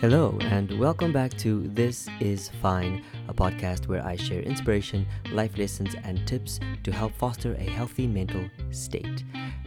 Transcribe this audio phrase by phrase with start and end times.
[0.00, 5.58] Hello, and welcome back to This Is Fine, a podcast where I share inspiration, life
[5.58, 9.24] lessons, and tips to help foster a healthy mental state.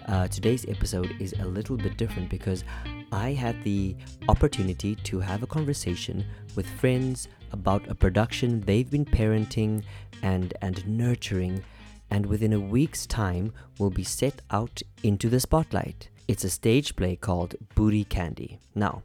[0.07, 2.63] Uh, today's episode is a little bit different because
[3.11, 3.93] I had the
[4.29, 6.25] opportunity to have a conversation
[6.55, 9.84] with friends about a production they've been parenting
[10.23, 11.61] and, and nurturing,
[12.09, 16.07] and within a week's time will be set out into the spotlight.
[16.29, 18.59] It's a stage play called Booty Candy.
[18.73, 19.03] Now,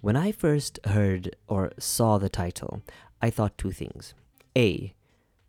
[0.00, 2.82] when I first heard or saw the title,
[3.20, 4.14] I thought two things.
[4.56, 4.94] A,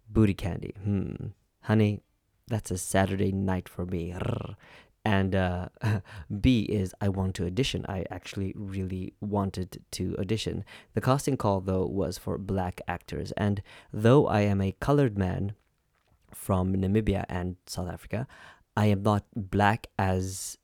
[0.10, 0.74] booty candy.
[0.84, 1.14] Hmm.
[1.62, 2.02] Honey,
[2.48, 4.14] that's a Saturday night for me.
[5.06, 5.70] And uh,
[6.42, 7.86] B is I want to audition.
[7.88, 10.66] I actually really wanted to audition.
[10.94, 13.32] The casting call, though, was for black actors.
[13.38, 13.62] And
[13.94, 15.54] though I am a colored man
[16.34, 18.28] from Namibia and South Africa,
[18.76, 20.58] I am not black as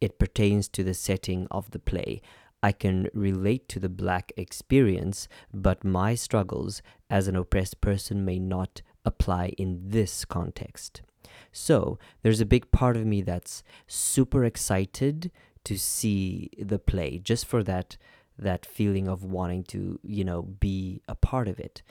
[0.00, 2.20] it pertains to the setting of the play.
[2.62, 8.38] I can relate to the black experience, but my struggles as an oppressed person may
[8.38, 11.02] not apply in this context.
[11.50, 15.30] So, there's a big part of me that's super excited
[15.64, 17.96] to see the play just for that
[18.38, 21.82] that feeling of wanting to, you know, be a part of it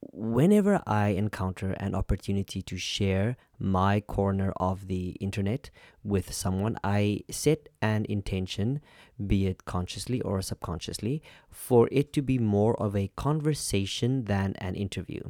[0.00, 5.70] whenever I encounter an opportunity to share my corner of the internet
[6.04, 8.80] with someone, I set an intention,
[9.26, 14.74] be it consciously or subconsciously, for it to be more of a conversation than an
[14.74, 15.20] interview.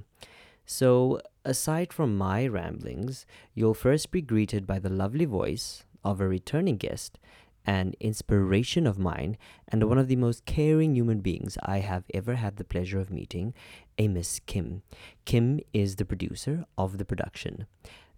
[0.65, 6.27] So, aside from my ramblings, you'll first be greeted by the lovely voice of a
[6.27, 7.19] returning guest
[7.67, 9.37] an inspiration of mine
[9.69, 13.11] and one of the most caring human beings I have ever had the pleasure of
[13.11, 13.55] meeting,
[13.99, 14.83] a Miss Kim.
[15.25, 17.67] Kim is the producer of the production.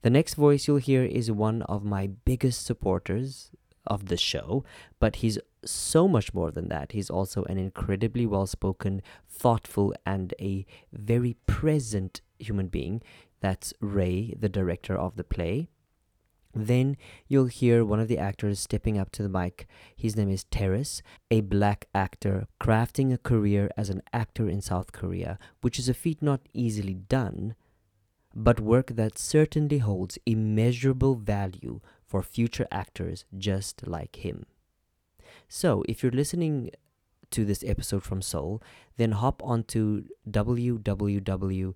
[0.03, 3.51] The next voice you'll hear is one of my biggest supporters
[3.87, 4.65] of the show,
[5.01, 6.93] but he's so much more than that.
[6.93, 13.03] He's also an incredibly well spoken, thoughtful, and a very present human being.
[13.41, 15.69] That's Ray, the director of the play.
[16.67, 16.97] Then
[17.29, 19.69] you'll hear one of the actors stepping up to the mic.
[19.97, 24.91] His name is Terrace, a black actor crafting a career as an actor in South
[24.93, 27.55] Korea, which is a feat not easily done,
[28.35, 34.45] but work that certainly holds immeasurable value for future actors just like him.
[35.49, 36.71] So, if you're listening
[37.31, 38.63] to this episode from Seoul,
[38.97, 41.75] then hop onto www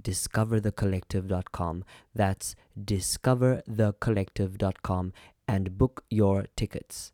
[0.00, 1.84] discoverthecollective.com.
[2.14, 5.12] That's discoverthecollective.com
[5.48, 7.12] and book your tickets.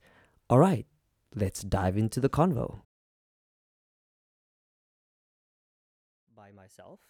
[0.50, 0.86] All right,
[1.34, 2.80] let's dive into the convo.
[6.36, 7.00] By myself.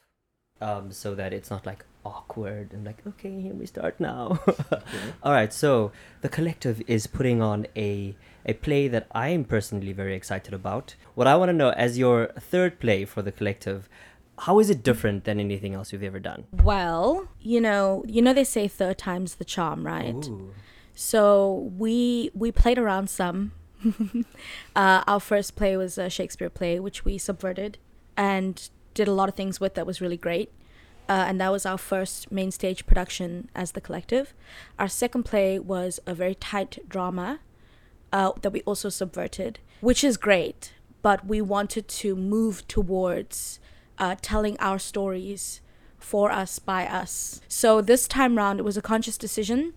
[0.60, 4.40] Um, so that it's not like awkward and like, okay, here we start now.
[4.48, 4.82] okay.
[5.22, 9.92] All right, so the collective is putting on a a play that I am personally
[9.92, 10.96] very excited about.
[11.14, 13.88] What I want to know, as your third play for the collective,
[14.40, 16.44] how is it different than anything else you've ever done?
[16.52, 20.26] Well, you know, you know they say third time's the charm, right?
[20.26, 20.54] Ooh.
[20.94, 23.52] So we we played around some.
[24.76, 27.78] uh, our first play was a Shakespeare play, which we subverted
[28.16, 30.52] and did a lot of things with that was really great.
[31.08, 34.34] Uh, and that was our first main stage production as the collective.
[34.78, 37.38] Our second play was a very tight drama
[38.12, 40.74] uh, that we also subverted, which is great.
[41.00, 43.60] But we wanted to move towards
[43.98, 45.60] uh, telling our stories
[45.98, 47.40] for us by us.
[47.48, 49.74] So this time round, it was a conscious decision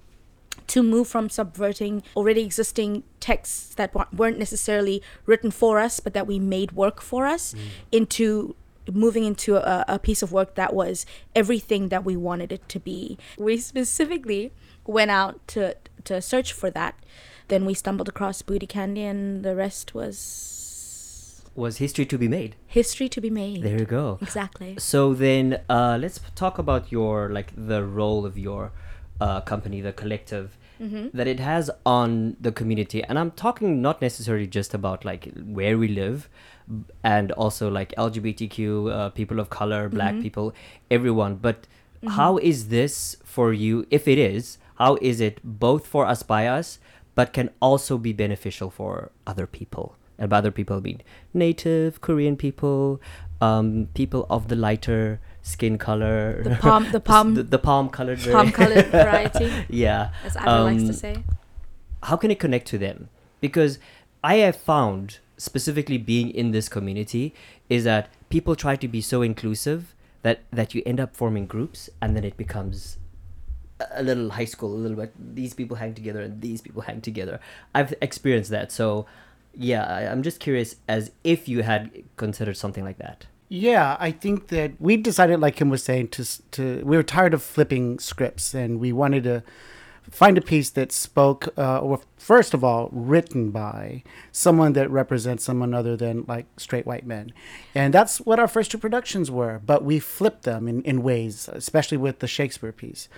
[0.67, 6.27] to move from subverting already existing texts that weren't necessarily written for us, but that
[6.27, 7.59] we made work for us, mm.
[7.91, 8.55] into
[8.91, 11.05] moving into a, a, piece of work that was
[11.35, 13.17] everything that we wanted it to be.
[13.37, 14.51] We specifically
[14.85, 16.95] went out to to search for that.
[17.47, 20.17] Then we stumbled across Booty Candy, and the rest was
[21.55, 22.55] was history to be made.
[22.67, 23.61] History to be made.
[23.63, 24.17] There you go.
[24.21, 24.75] Exactly.
[24.77, 28.71] So then, uh, let's talk about your like the role of your
[29.19, 30.57] uh, company, the collective.
[30.81, 31.15] Mm-hmm.
[31.15, 35.77] That it has on the community, and I'm talking not necessarily just about like where
[35.77, 36.27] we live,
[37.03, 40.23] and also like LGBTQ uh, people of color, Black mm-hmm.
[40.23, 40.55] people,
[40.89, 41.35] everyone.
[41.35, 42.07] But mm-hmm.
[42.07, 43.85] how is this for you?
[43.91, 46.79] If it is, how is it both for us by us,
[47.13, 49.95] but can also be beneficial for other people?
[50.21, 51.01] And by other people I mean
[51.33, 53.01] native Korean people,
[53.41, 58.21] um, people of the lighter skin color, the palm, the palm, the, the palm colored,
[58.31, 59.51] palm colored variety.
[59.67, 61.23] yeah, as Adam um, likes to say.
[62.03, 63.09] How can it connect to them?
[63.41, 63.79] Because
[64.23, 67.33] I have found specifically being in this community
[67.67, 71.89] is that people try to be so inclusive that that you end up forming groups
[71.99, 72.99] and then it becomes
[73.95, 77.01] a little high school a little bit these people hang together and these people hang
[77.01, 77.39] together
[77.73, 79.07] i've experienced that so
[79.53, 83.25] yeah, I, I'm just curious as if you had considered something like that.
[83.49, 87.33] Yeah, I think that we decided, like Kim was saying, to to we were tired
[87.33, 89.43] of flipping scripts, and we wanted to
[90.09, 95.43] find a piece that spoke, uh, or first of all, written by someone that represents
[95.43, 97.33] someone other than like straight white men,
[97.75, 99.59] and that's what our first two productions were.
[99.65, 103.09] But we flipped them in in ways, especially with the Shakespeare piece.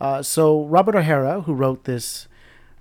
[0.00, 2.28] Uh, so Robert O'Hara, who wrote this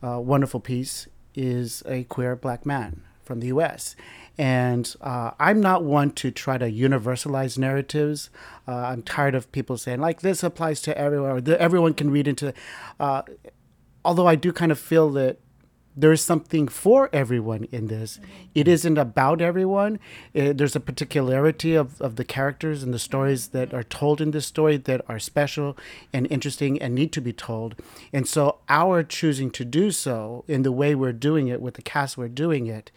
[0.03, 3.95] uh, wonderful piece, is a queer black man from the U.S.
[4.37, 8.29] And uh, I'm not one to try to universalize narratives.
[8.67, 12.27] Uh, I'm tired of people saying like this applies to everyone or everyone can read
[12.27, 12.53] into.
[12.99, 13.21] Uh,
[14.03, 15.39] although I do kind of feel that
[15.99, 18.19] there is something for everyone in this.
[18.55, 19.99] It isn't about everyone.
[20.33, 24.31] Uh, there's a particularity of, of the characters and the stories that are told in
[24.31, 25.77] this story that are special
[26.13, 27.75] and interesting and need to be told.
[28.13, 31.81] And so, our choosing to do so in the way we're doing it with the
[31.81, 32.91] cast we're doing it,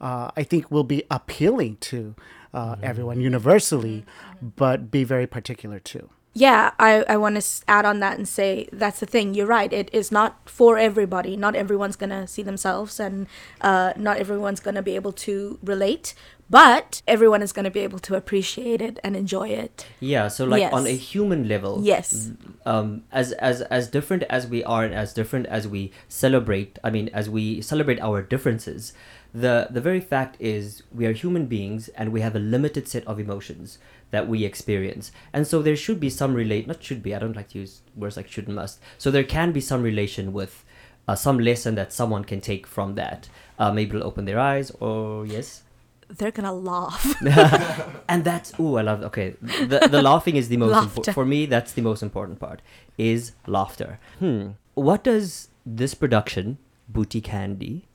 [0.00, 2.16] uh, I think will be appealing to
[2.52, 4.04] uh, everyone universally,
[4.42, 6.08] but be very particular too.
[6.34, 9.72] Yeah i, I want to add on that and say that's the thing you're right
[9.72, 11.36] it is not for everybody.
[11.36, 13.28] Not everyone's gonna see themselves and
[13.60, 16.14] uh, not everyone's gonna be able to relate
[16.50, 19.86] but everyone is gonna be able to appreciate it and enjoy it.
[20.00, 22.32] Yeah, so like on a human level, Yes.
[22.66, 26.90] um, as as as different as we are and as different as we celebrate, I
[26.90, 28.92] mean, as we celebrate our differences,
[29.34, 33.06] the the very fact is we are human beings and we have a limited set
[33.06, 33.78] of emotions
[34.10, 36.66] that we experience, and so there should be some relate.
[36.66, 37.14] Not should be.
[37.14, 38.80] I don't like to use words like should and must.
[38.98, 40.64] So there can be some relation with.
[41.06, 43.30] Uh, some lesson that someone can take from that.
[43.58, 45.62] Uh, maybe it'll open their eyes, or yes,
[46.08, 47.14] they're gonna laugh
[48.08, 50.86] and that's ooh i love okay the, the laughing is the most Laughter.
[50.86, 52.62] important for me that's the most important part
[52.96, 56.56] is laughter hmm what does this production
[56.88, 57.86] booty candy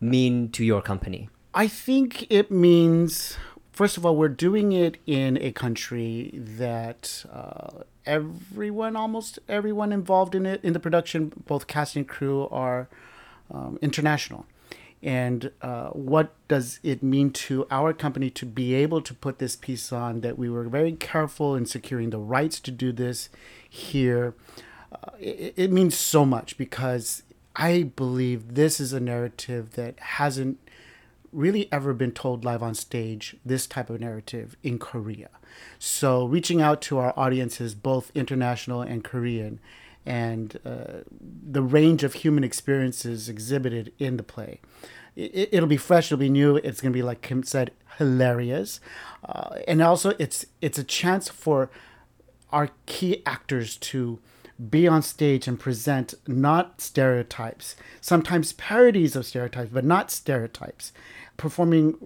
[0.00, 3.36] mean to your company I think it means,
[3.72, 10.34] first of all, we're doing it in a country that uh, everyone, almost everyone involved
[10.34, 12.88] in it, in the production, both cast and crew, are
[13.50, 14.46] um, international.
[15.02, 19.56] And uh, what does it mean to our company to be able to put this
[19.56, 20.20] piece on?
[20.20, 23.30] That we were very careful in securing the rights to do this
[23.66, 24.34] here.
[24.92, 27.22] Uh, it, it means so much because
[27.56, 30.58] I believe this is a narrative that hasn't
[31.32, 35.28] really ever been told live on stage this type of narrative in Korea.
[35.78, 39.60] So reaching out to our audiences, both international and Korean,
[40.06, 44.60] and uh, the range of human experiences exhibited in the play.
[45.14, 46.56] It, it'll be fresh, it'll be new.
[46.56, 48.80] It's going to be, like Kim said, hilarious,
[49.24, 51.70] uh, and also it's it's a chance for
[52.50, 54.18] our key actors to
[54.68, 60.92] be on stage and present not stereotypes, sometimes parodies of stereotypes, but not stereotypes,
[61.40, 61.96] performing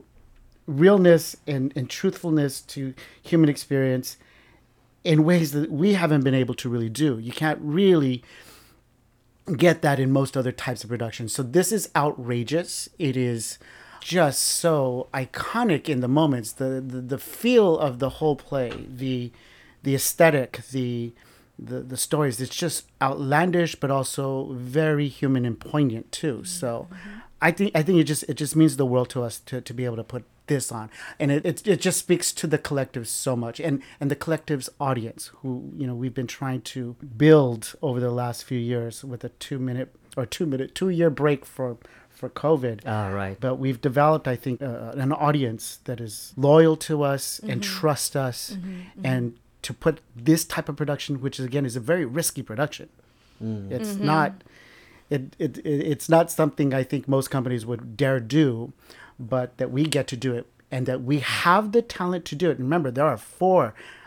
[0.67, 4.17] realness and, and truthfulness to human experience
[5.03, 7.19] in ways that we haven't been able to really do.
[7.19, 8.23] You can't really
[9.57, 11.35] get that in most other types of productions.
[11.35, 12.89] So this is outrageous.
[12.99, 13.59] It is
[14.01, 16.53] just so iconic in the moments.
[16.53, 19.33] The the, the feel of the whole play, the
[19.83, 21.13] the aesthetic, the
[21.59, 22.41] the the stories.
[22.41, 26.45] It's just outlandish, but also very human and poignant too.
[26.45, 27.19] So, mm-hmm.
[27.45, 29.75] I think I think it just it just means the world to us to, to
[29.75, 30.89] be able to put this on,
[31.21, 34.71] and it, it it just speaks to the collective so much, and and the collective's
[34.81, 39.25] audience, who you know we've been trying to build over the last few years with
[39.25, 41.77] a two minute or two minute two year break for
[42.09, 42.81] for COVID.
[42.87, 43.37] ah right.
[43.39, 47.61] But we've developed, I think, uh, uh an audience that is loyal to us and
[47.61, 47.79] mm-hmm.
[47.81, 48.71] trust us, mm-hmm.
[48.71, 49.07] Mm-hmm.
[49.07, 52.89] and to put this type of production, which is, again is a very risky production.
[53.43, 53.71] Mm.
[53.71, 54.33] It's not,
[55.15, 58.73] it, it it it's not something I think most companies would dare do,
[59.19, 62.51] but that we get to do it, and that we have the talent to do
[62.51, 62.59] it.
[62.59, 63.63] Remember, there are four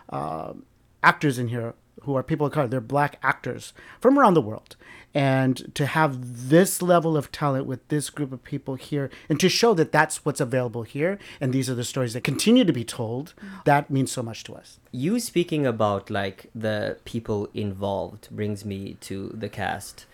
[0.09, 0.53] uh,
[1.01, 1.73] actors in here
[2.03, 2.67] who are people of color.
[2.67, 4.75] They're black actors from around the world.
[5.13, 9.49] And to have this level of talent with this group of people here, and to
[9.49, 12.83] show that that's what's available here, and these are the stories that continue to be
[12.83, 13.33] told,
[13.65, 14.79] that means so much to us.
[14.91, 20.05] you speaking about like the people involved brings me to the cast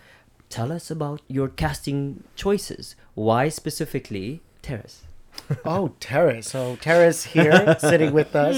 [0.54, 5.02] tell us about your casting choices why specifically terrace
[5.64, 6.48] Oh, Terrace.
[6.48, 8.56] So Terrace here, sitting with us.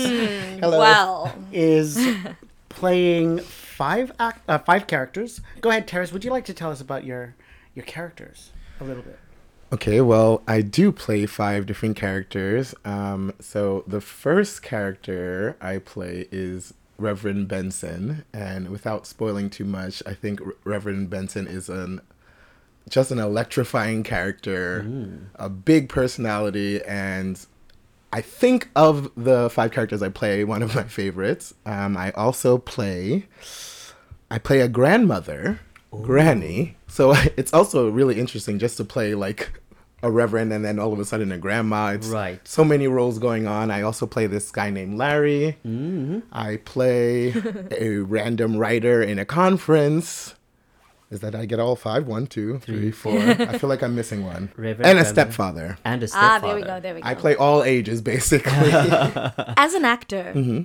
[0.61, 0.79] Hello.
[0.79, 1.99] well Is
[2.69, 5.41] playing five act, uh, five characters.
[5.62, 6.12] Go ahead, Terrace.
[6.12, 7.35] Would you like to tell us about your
[7.75, 8.50] your characters
[8.81, 9.19] a little bit?
[9.73, 12.75] Okay, well, I do play five different characters.
[12.85, 20.03] Um, so the first character I play is Reverend Benson, and without spoiling too much,
[20.07, 22.00] I think Reverend Benson is an
[22.88, 24.87] just an electrifying character,
[25.35, 27.45] a big personality, and
[28.12, 31.53] I think of the five characters I play, one of my favorites.
[31.65, 33.26] Um, I also play,
[34.31, 35.61] I play a grandmother,
[35.91, 36.76] Granny.
[36.87, 39.61] So it's also really interesting just to play like
[40.03, 41.88] a reverend and then all of a sudden a grandma.
[41.93, 42.47] It's Right.
[42.47, 43.71] so many roles going on.
[43.71, 45.57] I also play this guy named Larry.
[46.33, 47.33] I play
[47.79, 50.35] a random writer in a conference.
[51.11, 52.07] Is that I get all five?
[52.07, 53.17] One, two, three, four.
[53.17, 54.50] I feel like I'm missing one.
[54.57, 55.79] Reverend and a stepfather.
[55.85, 56.35] And a stepfather.
[56.35, 56.81] Ah, there we go.
[56.81, 57.07] There we go.
[57.09, 58.53] I play all ages basically.
[59.57, 60.62] As an actor, Mm-hmm.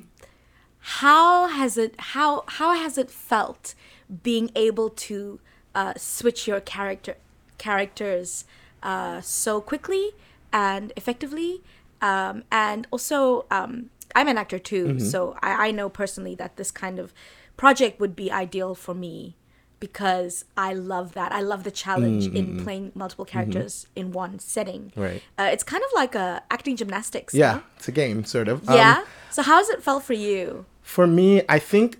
[0.79, 3.75] how has it how how has it felt
[4.23, 5.39] being able to
[5.75, 7.15] uh, switch your character
[7.59, 8.45] characters
[8.83, 10.11] uh, so quickly
[10.53, 11.61] and effectively,
[12.01, 14.99] um, and also um, I'm an actor too, Mm-hmm.
[14.99, 17.13] so I, I know personally that this kind of
[17.57, 19.35] project would be ideal for me
[19.79, 21.31] because I love that.
[21.31, 24.91] I love the challenge in playing multiple characters in one setting.
[24.91, 25.01] Mm-hmm.
[25.01, 25.23] Right.
[25.39, 27.33] Uh, it's kind of like a acting gymnastics.
[27.33, 27.63] yeah, no?
[27.77, 28.67] it's a game, sort of.
[28.69, 29.03] Um, Yeah.
[29.31, 30.65] so how has it felt for you?
[30.81, 31.97] For me, I think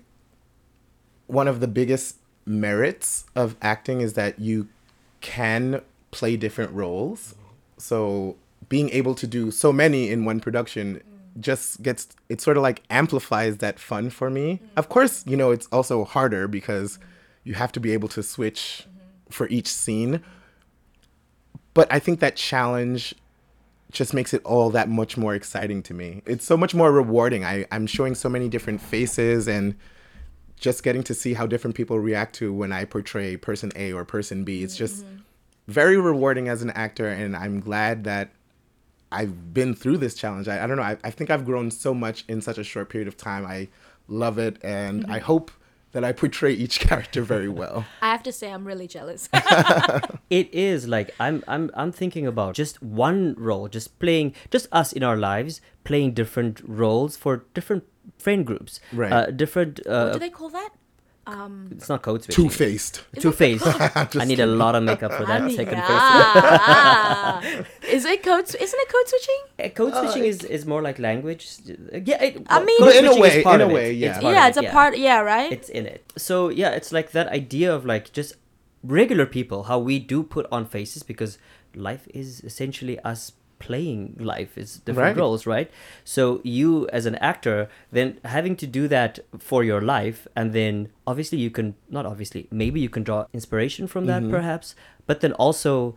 [1.26, 4.68] one of the biggest merits of acting is that you
[5.20, 5.80] can
[6.12, 7.34] play different roles.
[7.78, 8.36] So
[8.68, 11.02] being able to do so many in one production
[11.40, 14.54] just gets it sort of like amplifies that fun for me.
[14.54, 14.66] Mm-hmm.
[14.76, 17.00] Of course, you know, it's also harder because
[17.42, 19.32] you have to be able to switch mm-hmm.
[19.32, 20.22] for each scene.
[21.74, 23.14] But I think that challenge
[23.90, 26.22] just makes it all that much more exciting to me.
[26.26, 27.44] It's so much more rewarding.
[27.44, 29.74] I, I'm showing so many different faces and
[30.56, 34.04] just getting to see how different people react to when I portray person A or
[34.04, 34.62] person B.
[34.62, 35.21] It's just mm-hmm.
[35.68, 38.30] Very rewarding as an actor, and I'm glad that
[39.10, 40.48] I've been through this challenge.
[40.48, 40.82] I, I don't know.
[40.82, 43.46] I, I think I've grown so much in such a short period of time.
[43.46, 43.68] I
[44.08, 45.50] love it, and I hope
[45.92, 47.84] that I portray each character very well.
[48.00, 49.28] I have to say, I'm really jealous.
[50.30, 54.92] it is like I'm I'm I'm thinking about just one role, just playing just us
[54.92, 57.84] in our lives, playing different roles for different
[58.18, 58.80] friend groups.
[58.92, 59.12] Right.
[59.12, 60.70] Uh, different what uh do they call that?
[61.24, 62.44] Um, it's not code switching.
[62.44, 63.04] Two faced.
[63.20, 63.64] Two faced.
[64.16, 65.86] I need a lot of makeup for that second face.
[65.88, 67.40] ah,
[67.88, 68.46] is it code?
[68.46, 69.40] Isn't it code switching?
[69.64, 71.48] Uh, Code switching is, is more like language.
[71.66, 74.20] Yeah, it, I mean- code in a way- part in a way, yeah.
[74.20, 74.98] part yeah, it's it, a part.
[74.98, 75.52] Yeah, right.
[75.52, 76.12] it's in it.
[76.16, 78.34] So yeah, it's like that idea of like just
[78.82, 81.38] regular people, how we do put on faces because
[81.74, 83.32] life is essentially us
[83.66, 85.22] playing life is different Right.
[85.22, 85.70] roles, right?
[86.04, 90.74] So you as an actor then having to do that for your life and then
[91.06, 94.36] obviously you can not obviously, maybe you can draw inspiration from that mm-hmm.
[94.38, 94.74] perhaps,
[95.06, 95.96] but then also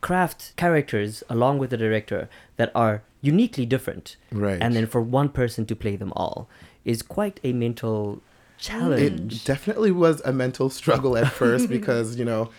[0.00, 4.16] craft characters along with the director that are uniquely different.
[4.32, 4.58] Right.
[4.60, 6.48] And then for one person to play them all
[6.84, 8.22] is quite a mental
[8.58, 9.34] challenge.
[9.34, 12.50] It definitely was a mental struggle at first because, you know,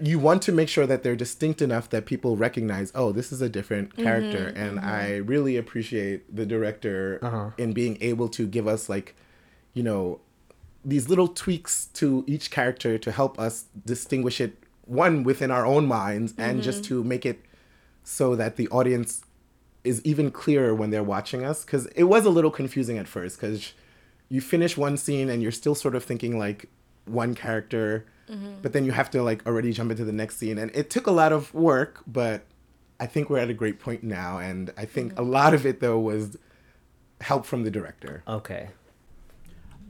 [0.00, 3.40] you want to make sure that they're distinct enough that people recognize, oh, this is
[3.42, 4.02] a different mm-hmm.
[4.02, 4.46] character.
[4.46, 4.62] Mm-hmm.
[4.62, 7.50] and I really appreciate the director Uh-huh.
[7.58, 9.14] in being able to give us, like,
[9.72, 10.20] you know,
[10.84, 15.86] these little tweaks to each character to help us distinguish it, one, within our own
[15.86, 17.02] minds, and just mm-hmm.
[17.02, 17.40] to make it
[18.02, 19.22] so that the audience
[19.82, 23.40] is even clearer when they're watching us because it was a little confusing at first
[23.40, 23.72] because
[24.28, 26.68] you finish one scene and you're still sort of thinking like
[27.06, 28.54] one character mm-hmm.
[28.62, 31.06] but then you have to like already jump into the next scene and it took
[31.06, 32.44] a lot of work but
[33.00, 35.22] i think we're at a great point now and i think mm-hmm.
[35.22, 36.36] a lot of it though was
[37.20, 38.70] help from the director Okay.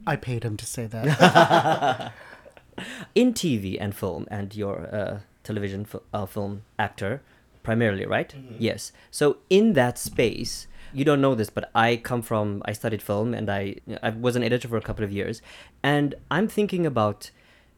[0.07, 2.13] I paid him to say that.
[3.15, 7.23] In TV and film, and you're a uh, television fil- uh, film actor
[7.63, 8.29] primarily, right?
[8.29, 8.57] Mm-hmm.
[8.59, 8.93] Yes.
[9.11, 13.35] So in that space, you don't know this, but I come from, I studied film
[13.35, 15.43] and I, I was an editor for a couple of years.
[15.83, 17.31] And I'm thinking about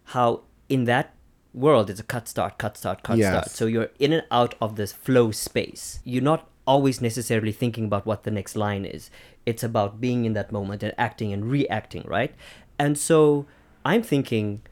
[0.04, 1.14] how in that
[1.54, 3.28] world it's a cut start, cut start, cut Yes.
[3.28, 3.50] start.
[3.50, 6.00] So you're in and out of this flow space.
[6.04, 9.10] You're not always necessarily thinking about what the next line is.
[9.46, 12.34] It's about being in that moment and acting and reacting, right?
[12.78, 13.46] And so
[13.84, 14.62] I'm thinking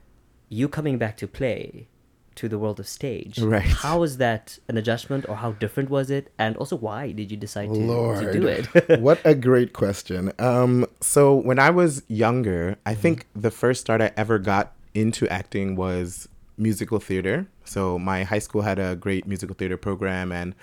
[0.49, 1.89] you coming back to play
[2.37, 3.38] to the world of stage.
[3.38, 3.62] Right.
[3.62, 6.33] How was that an adjustment or how different was it?
[6.38, 8.67] And also why did you decide to, to do it?
[9.00, 10.33] what a great question.
[10.38, 12.88] Um, so when I was younger, Mm-hmm.
[12.88, 17.47] I think the first start I ever got into acting was musical theater.
[17.64, 20.55] So my high school had a great musical theater program, and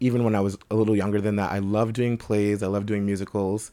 [0.00, 2.62] even when I was a little younger than that, I loved doing plays.
[2.62, 3.70] I loved doing musicals.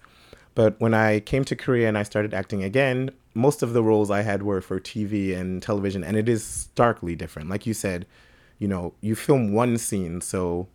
[0.55, 4.11] But when I came to Korea and I started acting again, most of the roles
[4.11, 7.49] I had were for TV and television, and it is starkly different.
[7.49, 8.05] Like you said,
[8.57, 10.67] you know, you film one scene, so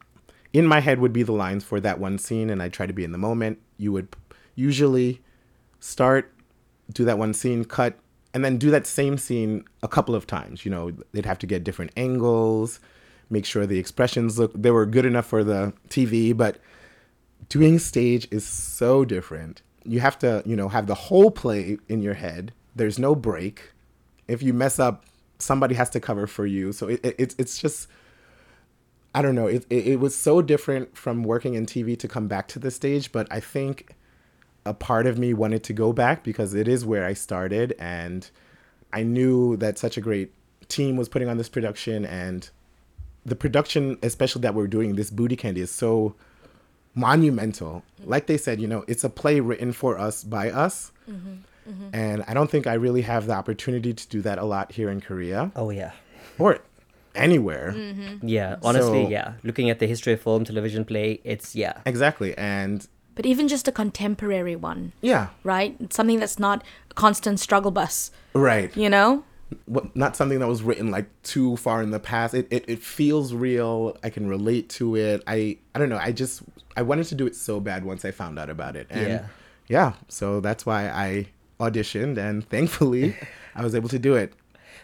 [0.52, 2.93] in my head would be the lines for that one scene, and I try to
[2.93, 3.59] be in the moment.
[3.76, 4.09] You would
[4.54, 5.21] usually
[5.81, 6.33] start,
[6.93, 7.99] do that one scene, cut,
[8.33, 10.64] and then do that same scene a couple of times.
[10.64, 12.81] You know, they'd have to get different angles,
[13.31, 16.59] make sure the expressions look they were good enough for the TV, but
[17.48, 19.62] doing stage is so different.
[19.84, 22.52] You have to, you know, have the whole play in your head.
[22.74, 23.72] There's no break.
[24.28, 25.04] If you mess up,
[25.38, 26.72] somebody has to cover for you.
[26.72, 27.88] So it, it, it's it's just
[29.14, 29.46] I don't know.
[29.46, 32.70] It, it, it was so different from working in TV to come back to the
[32.70, 33.94] stage, but I think
[34.66, 38.28] a part of me wanted to go back because it is where I started and
[38.92, 40.32] I knew that such a great
[40.68, 42.48] team was putting on this production and
[43.26, 46.14] the production especially that we're doing this booty candy is so
[46.94, 51.88] monumental like they said you know it's a play written for us by us mm-hmm.
[51.92, 54.88] and i don't think i really have the opportunity to do that a lot here
[54.90, 55.92] in korea Oh yeah.
[56.38, 56.58] or
[57.14, 58.26] anywhere mm-hmm.
[58.26, 59.34] Yeah, honestly, So- yeah.
[59.44, 61.74] Looking at the history of film, television, play, it's yeah.
[61.86, 65.76] exactly and But even just a contemporary one, yeah right?
[65.92, 69.22] Something that's not a constant struggle bus, right you know?
[69.66, 72.34] What, not something that was written like too far in the past.
[72.34, 73.96] It, it it feels real.
[74.02, 75.23] I can relate to it.
[75.26, 75.99] I I don't know.
[75.99, 76.42] I just
[76.76, 78.87] I wanted to do it so bad once I found out about it.
[78.90, 79.26] And Yeah.
[79.68, 79.92] yeah.
[80.08, 81.28] So that's why I
[81.61, 83.16] auditioned and thankfully
[83.54, 84.32] I was able to do it.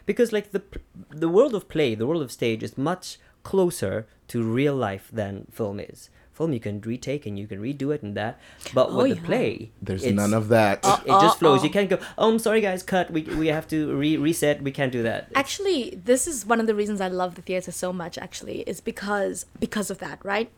[0.06, 0.62] because like the
[1.10, 5.46] the world of play the world of stage is much closer to real life than
[5.50, 6.10] film is
[6.40, 8.38] film you can retake and you can redo it and that
[8.72, 10.78] but Oh, with the play There's none of that.
[11.04, 13.78] it just flows you can't go oh i'm sorry guys cut we, we have to
[13.94, 17.34] re- reset we can't do that Actually, this is one of the reasons I love
[17.34, 18.14] the theater so much.
[18.26, 20.48] Actually, is because because of that, right?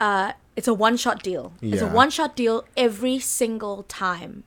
[0.00, 1.52] Uh, it's a one shot deal.
[1.62, 2.56] It's a one shot deal
[2.86, 4.44] every single time,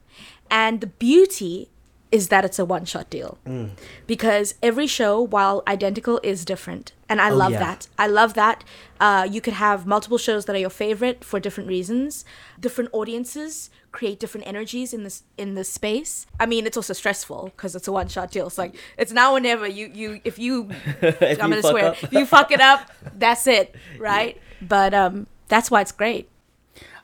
[0.49, 1.69] and the beauty
[2.11, 3.69] is that it's a one shot deal Mm.
[4.13, 7.59] because every show, while identical, is different, and I Oh, love yeah.
[7.67, 7.81] that.
[8.05, 8.63] I love that.
[8.99, 12.25] Uh, you could have multiple shows that are your favorite for different reasons.
[12.59, 16.25] Different audiences create different energies in this in this space.
[16.43, 18.47] I mean, it's also stressful because it's a one shot deal.
[18.47, 19.67] It's like it's now or never.
[19.79, 20.53] You you if you
[21.01, 22.03] If I'm you gonna swear up.
[22.03, 22.81] if you fuck it up,
[23.23, 24.35] that's it, right?
[24.61, 26.25] But um, that's why it's great.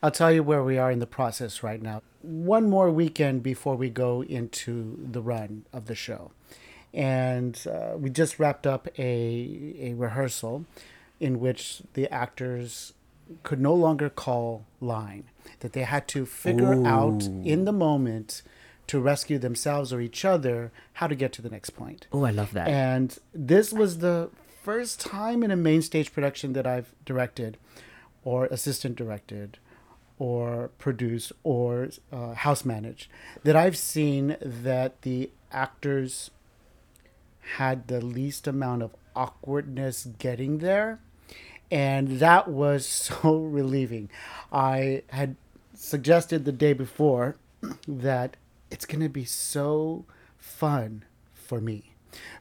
[0.02, 2.02] I'll tell you where we are in the process right now.
[2.22, 6.32] One more weekend before we go into the run of the show.
[6.94, 10.66] And uh, we just wrapped up a, a rehearsal
[11.20, 12.94] in which the actors
[13.44, 15.26] could no longer call line,
[15.60, 18.42] that they had to figure out in the moment
[18.88, 22.08] to rescue themselves or each other how to get to the next point.
[22.12, 24.32] oh i love that And this was the
[24.64, 27.58] first time in a main stage production that I've directed,
[28.24, 29.60] or assistant directed,
[30.18, 33.10] or produced, or uh, house managed,
[33.44, 36.32] that I've seen that the actors
[37.58, 41.00] had the least amount of awkwardness getting there.
[41.72, 44.10] And that was so relieving.
[44.52, 45.36] I had
[45.74, 47.36] suggested the day before
[47.88, 48.38] that
[48.72, 50.06] it's going to be so
[50.38, 51.84] fun for me.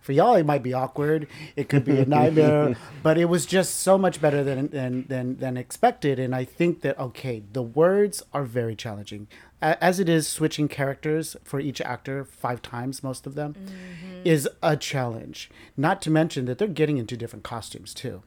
[0.00, 1.28] For y'all, it might be awkward.
[1.54, 5.36] It could be a nightmare, but it was just so much better than, than than
[5.36, 6.18] than expected.
[6.18, 9.28] And I think that okay, the words are very challenging,
[9.60, 13.02] as it is switching characters for each actor five times.
[13.02, 14.22] Most of them mm-hmm.
[14.24, 15.50] is a challenge.
[15.76, 18.22] Not to mention that they're getting into different costumes too,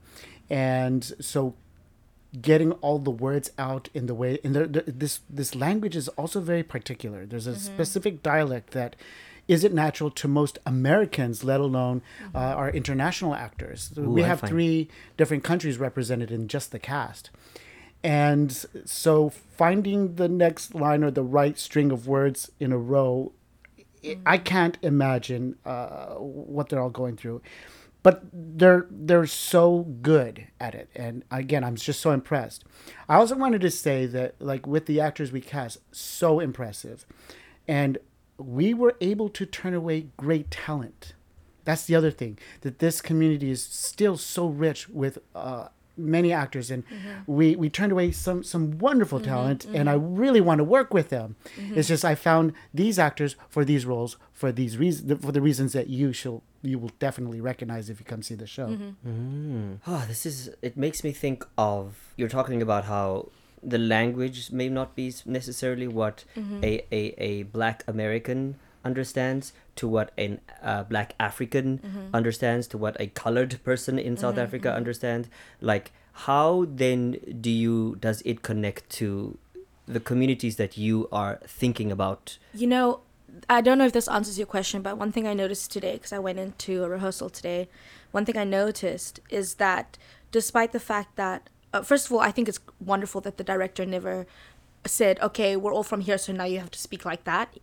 [0.50, 1.56] and so
[2.41, 6.08] getting all the words out in the way in the, the this this language is
[6.10, 7.60] also very particular there's a mm-hmm.
[7.60, 8.96] specific dialect that
[9.48, 12.36] isn't natural to most Americans, let alone mm-hmm.
[12.36, 13.91] uh, our international actors.
[13.96, 17.30] we have three different countries represented in just the cast.
[18.04, 18.52] And
[18.86, 23.32] so finding the next line or the right string of words in a row,
[24.26, 27.42] I- can't imagine uh, what they're all going through.
[28.04, 32.64] But they're they're so good at it, and again, I'm just so impressed.
[33.08, 37.06] I also wanted to say that, like with the actors we cast, so impressive,
[37.68, 38.00] and
[38.40, 41.14] we were able to turn away great talent.
[41.64, 46.72] That's the other thing that this community is still so rich with uh, many actors,
[46.72, 47.32] and mm-hmm.
[47.32, 50.16] we we turned away some some wonderful mm-hmm, talent, and I mm-hmm.
[50.16, 51.36] really want to work with them.
[51.58, 55.74] It's just I found these actors for these roles for these reasons for the reasons
[55.74, 58.78] that you shall you will definitely recognize if you come see the show.
[59.88, 60.50] Oh, this is.
[60.62, 62.14] It makes me think of.
[62.18, 63.30] You're talking about how
[63.64, 70.12] the language may not be necessarily what a, a, a black American understands to what
[70.18, 75.30] a uh, black African understands to what a colored person in South Africa understands.
[75.60, 79.38] Like, how then do you does it connect to
[79.88, 82.38] the communities that you are thinking about?
[82.54, 83.00] You know,
[83.50, 86.14] I don't know if this answers your question, but one thing I noticed today, because
[86.14, 87.70] I went into a rehearsal today,
[88.12, 89.98] one thing I noticed is that
[90.32, 93.86] despite the fact that, uh, first of all, I think it's wonderful that the director
[93.86, 94.26] never
[94.86, 97.58] said, okay, we're all from here, so now you have to speak like that.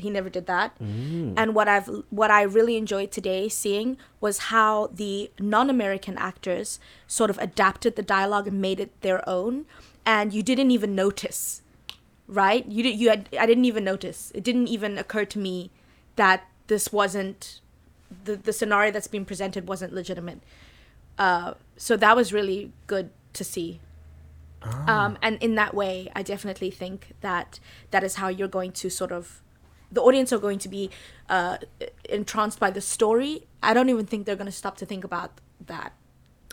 [0.00, 0.78] He never did that.
[0.78, 1.34] Mm.
[1.36, 7.30] And what I've what I really enjoyed today seeing was how the non-American actors sort
[7.30, 9.66] of adapted the dialogue and made it their own,
[10.04, 11.62] and you didn't even notice,
[12.26, 12.66] right?
[12.66, 14.32] You did you had I didn't even notice.
[14.34, 15.70] It didn't even occur to me
[16.16, 17.60] that this wasn't
[18.24, 20.40] the the scenario that's being presented wasn't legitimate.
[21.18, 23.80] Uh, so that was really good to see.
[24.86, 27.58] Um, and in that way, I definitely think that
[27.92, 29.40] that is how you're going to sort of,
[29.92, 30.90] the audience are going to be
[31.28, 31.58] uh,
[32.08, 33.46] entranced by the story.
[33.62, 35.92] I don't even think they're going to stop to think about that.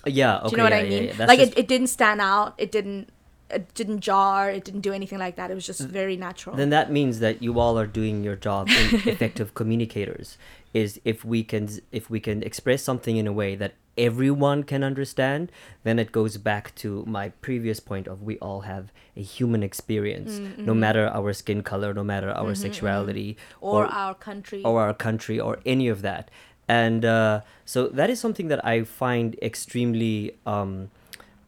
[0.06, 0.38] Yeah.
[0.39, 0.45] Okay.
[0.45, 1.04] Do you know what yeah, I mean?
[1.06, 1.13] yeah.
[1.13, 2.54] That's Like just- it, it didn't stand out.
[2.58, 3.10] It didn't.
[3.50, 4.52] It didn't jar.
[4.52, 5.52] It didn't do anything like that.
[5.52, 6.58] It was just very natural.
[6.58, 10.38] then that means that you all are doing your job effective communicators
[10.82, 11.66] is if we can
[12.00, 13.74] if we can express something in a way that
[14.08, 15.44] everyone can understand
[15.86, 18.86] then it goes back to my previous point of we all have
[19.22, 20.80] a human experience Mm, no mm-hmm.
[20.86, 24.62] matter our skin color no matter our sexuality or, our country.
[24.70, 26.30] or our country or any of that
[26.82, 27.42] and uh,
[27.74, 30.16] so that is something that i find extremely
[30.54, 30.72] um,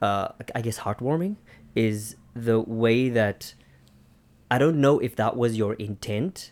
[0.07, 1.35] uh, i guess heartwarming
[1.75, 2.15] is
[2.49, 3.53] the way that
[4.49, 6.51] i don't know if that was your intent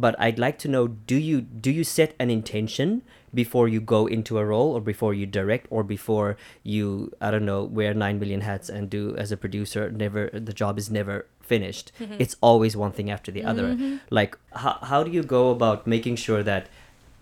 [0.00, 3.02] but i'd like to know do you do you set an intention
[3.32, 7.44] before you go into a role or before you direct or before you i don't
[7.44, 11.26] know wear 9 million hats and do as a producer never the job is never
[11.44, 11.92] finished?
[12.00, 12.14] Mm-hmm.
[12.18, 13.74] It's always one thing after the other.
[13.74, 13.96] Mm-hmm.
[14.10, 16.68] Like how, how do you go about making sure that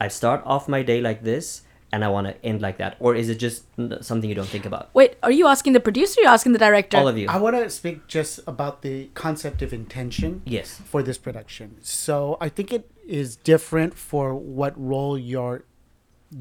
[0.01, 3.15] i start off my day like this and i want to end like that or
[3.15, 3.65] is it just
[4.01, 6.21] something you don't think about Wait, are you asking the producer?
[6.21, 6.97] or you asking the director?
[6.97, 11.03] all of you I want to speak just about the concept of intention yes for
[11.03, 11.77] this production.
[11.83, 15.65] So I think it is different for what role you're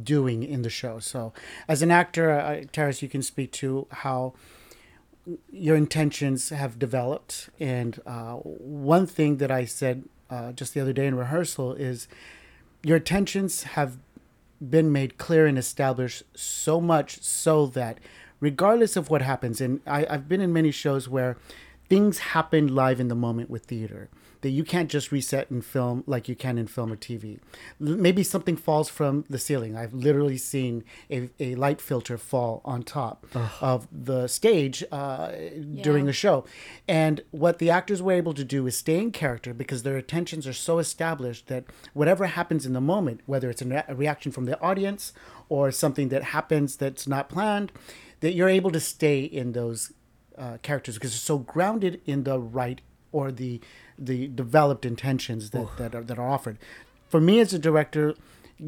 [0.04, 1.00] doing in the show.
[1.00, 1.34] So
[1.68, 4.34] as an actor, uh, Terrace, you can speak to how
[5.52, 7.50] your intentions have developed.
[7.60, 12.08] And uh, one thing that I said uh, just the other day in rehearsal is
[12.84, 13.98] your intentions have
[14.70, 17.98] been made clear and established so much so that
[18.40, 21.38] regardless of what happens, and I, I've been in many shows where
[21.90, 24.10] things happen live in the moment with theater
[24.42, 27.40] that you can't just reset in film like you can in film or TV.
[27.80, 29.76] Maybe something falls from the ceiling.
[29.78, 33.26] I've literally seen a, a light filter fall on top
[33.62, 35.32] of the stage uh,
[35.82, 36.46] during a show.
[36.88, 40.48] And what the actors were able to do is stay in character because their attentions
[40.48, 44.32] are so established that whatever happens in the moment, whether it's a, rea- a reaction
[44.32, 45.14] from the audience
[45.50, 47.72] or something that happens that's not planned,
[48.22, 49.92] that you're able to stay in those
[50.38, 53.60] uh, characters because they're so grounded in the right or the
[53.98, 56.58] the developed intentions that, that are that are offered.
[57.10, 58.16] For me as a director,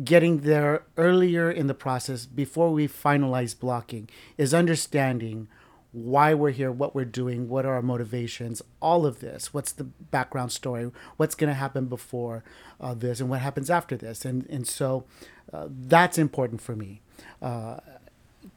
[0.03, 5.47] getting there earlier in the process before we finalize blocking is understanding
[5.91, 9.53] why we're here, what we're doing, what are our motivations, all of this.
[9.53, 10.89] What's the background story?
[11.17, 12.43] What's going to happen before
[12.81, 14.25] uh, this, and what happens after this?
[14.25, 15.05] And and so
[15.53, 17.01] uh, that's important for me.
[17.41, 17.77] Uh,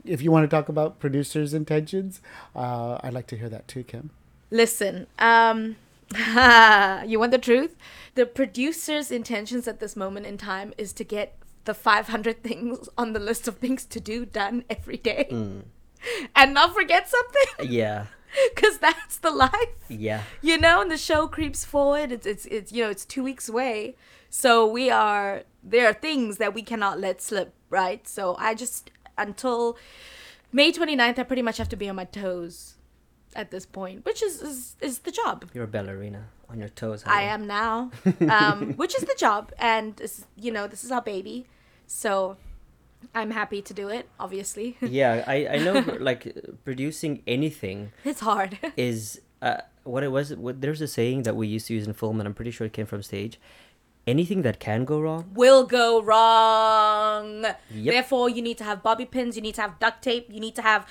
[0.04, 2.22] if you want to talk about producers' intentions,
[2.54, 4.10] uh, I'd like to hear that too, Kim.
[4.50, 5.76] Listen, um,
[7.08, 7.76] you want the truth?
[8.14, 13.12] The producer's intentions at this moment in time is to get the 500 things on
[13.12, 15.62] the list of things to do done every day mm.
[16.36, 18.06] and not forget something uh, yeah
[18.54, 19.52] because that's the life.
[19.88, 22.12] yeah You know, and the show creeps forward.
[22.12, 23.96] It's, it's, it's, you know, it's two weeks away.
[24.30, 28.06] So we are, there are things that we cannot let slip, right?
[28.06, 29.76] So I just, until
[30.52, 32.75] May 29th, I pretty much have to be on my toes
[33.36, 35.44] at this point, which is, is, is the job.
[35.54, 37.90] you're a ballerina on your toes I am now,
[38.30, 41.46] um, which is the job, and this, you know this is our baby,
[41.86, 42.36] so
[43.14, 44.08] I'm happy to do it.
[44.18, 46.22] Obviously, yeah i i know like
[46.64, 48.58] producing anything it's hard.
[48.76, 50.34] is uh, what it was.
[50.34, 52.66] What, there's a saying that we used to use in film, and I'm pretty sure
[52.66, 53.38] it came from stage.
[54.06, 57.44] Anything that can go wrong, Will go wrong.
[57.70, 57.92] Yep.
[57.92, 59.34] Therefore, you need to have bobby pins.
[59.34, 60.28] You need to have duct tape.
[60.30, 60.86] You need to have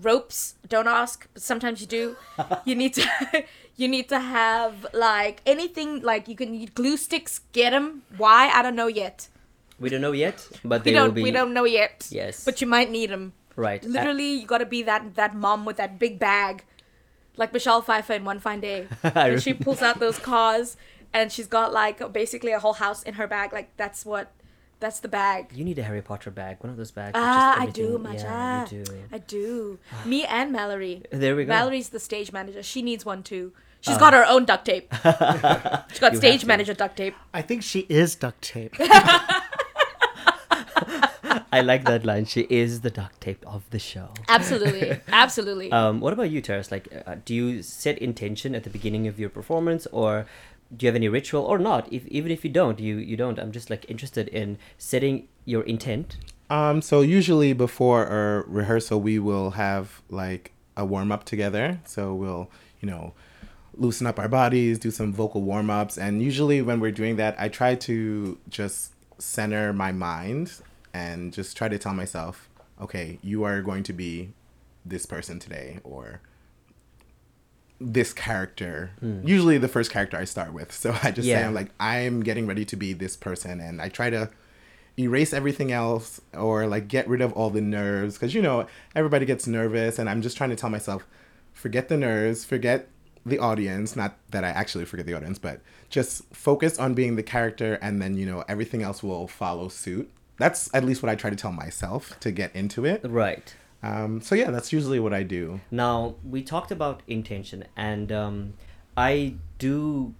[0.00, 0.54] ropes.
[0.68, 2.16] Don't ask, but sometimes you do.
[2.64, 3.06] you need to.
[3.76, 7.40] you need to have like anything like you can glue sticks.
[7.52, 8.02] Get them.
[8.16, 8.48] Why?
[8.48, 9.28] I don't know yet.
[9.78, 11.14] we don't know yet, but We they will don't.
[11.14, 12.06] be We don't know yet.
[12.10, 12.44] Yes.
[12.44, 13.32] But you might need them.
[13.56, 13.84] right.
[13.84, 16.64] Uh, Literally, you gotta be that that mom with that big bag,
[17.36, 20.76] like Michelle Pfeiffer in One Fine Day, and she pulls out those cars,
[21.12, 23.52] and she's got like basically a whole house in her bag.
[23.52, 24.32] Like that's what,
[24.80, 25.52] that's the bag.
[25.52, 27.12] you need a Harry Potter bag, one of those bags.
[27.14, 28.18] Ah, I do, Maja.
[28.24, 28.92] Yeah, you do.
[29.12, 29.78] I do.
[30.04, 31.02] Me and Mallory.
[31.10, 31.48] There we go.
[31.48, 32.62] Mallory's the stage manager.
[32.62, 33.52] She needs one too.
[33.80, 34.92] She's got her own duct tape.
[35.02, 37.14] She's got You stage manager duct tape.
[37.32, 38.74] I think she is duct tape.
[41.52, 42.24] I like that line.
[42.24, 44.08] She is the duct tape of the show.
[44.28, 45.70] Absolutely, absolutely.
[45.72, 46.70] Um, what about you, Terrace?
[46.70, 50.26] Like, uh, do you set intention at the beginning of your performance, or
[50.74, 51.92] do you have any ritual or not?
[51.92, 53.38] If even if you don't, you you don't.
[53.38, 56.18] I'm just like interested in setting your intent.
[56.48, 61.80] Um, so usually before a rehearsal, we will have like a warm up together.
[61.84, 62.50] So we'll,
[62.80, 63.14] you know,
[63.74, 67.34] loosen up our bodies, do some vocal warm ups, and usually when we're doing that,
[67.38, 70.52] I try to just center my mind
[70.94, 72.48] and just try to tell myself,
[72.80, 74.32] okay, you are going to be
[74.84, 76.20] this person today, or
[77.80, 78.90] this character.
[79.00, 79.26] Hmm.
[79.26, 80.72] Usually the first character I start with.
[80.72, 83.88] So I just say I'm like I'm getting ready to be this person and I
[83.88, 84.30] try to
[84.98, 89.26] erase everything else or like get rid of all the nerves cuz you know everybody
[89.26, 91.06] gets nervous and I'm just trying to tell myself
[91.52, 92.88] forget the nerves, forget
[93.26, 95.60] the audience, not that I actually forget the audience, but
[95.90, 100.10] just focus on being the character and then you know everything else will follow suit.
[100.38, 103.00] That's at least what I try to tell myself to get into it.
[103.04, 103.54] Right.
[103.86, 105.60] Um, so yeah, that's usually what I do.
[105.70, 108.54] Now, we talked about intention, and um,
[108.96, 110.14] I do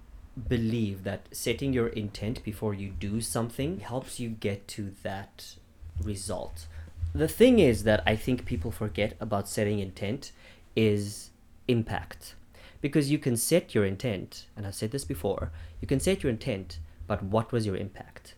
[0.48, 5.56] believe that setting your intent before you do something helps you get to that
[6.02, 6.66] result.
[7.14, 10.32] The thing is that I think people forget about setting intent
[10.76, 11.30] is
[11.66, 12.34] impact.
[12.80, 15.50] Because you can set your intent, and I've said this before,
[15.80, 18.34] you can set your intent, but what was your impact?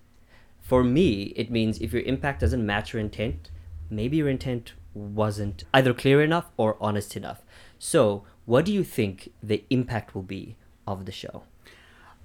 [0.62, 3.50] For me, it means if your impact doesn't match your intent,
[3.90, 7.42] maybe your intent wasn't either clear enough or honest enough.
[7.78, 10.56] So, what do you think the impact will be
[10.86, 11.44] of the show?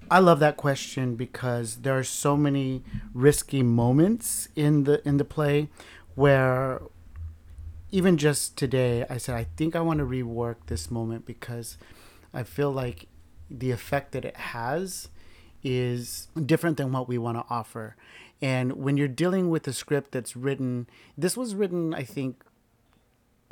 [0.09, 2.83] I love that question because there are so many
[3.13, 5.69] risky moments in the in the play
[6.15, 6.81] where
[7.91, 11.77] even just today I said I think I want to rework this moment because
[12.33, 13.07] I feel like
[13.49, 15.09] the effect that it has
[15.63, 17.95] is different than what we want to offer.
[18.41, 22.43] And when you're dealing with a script that's written, this was written I think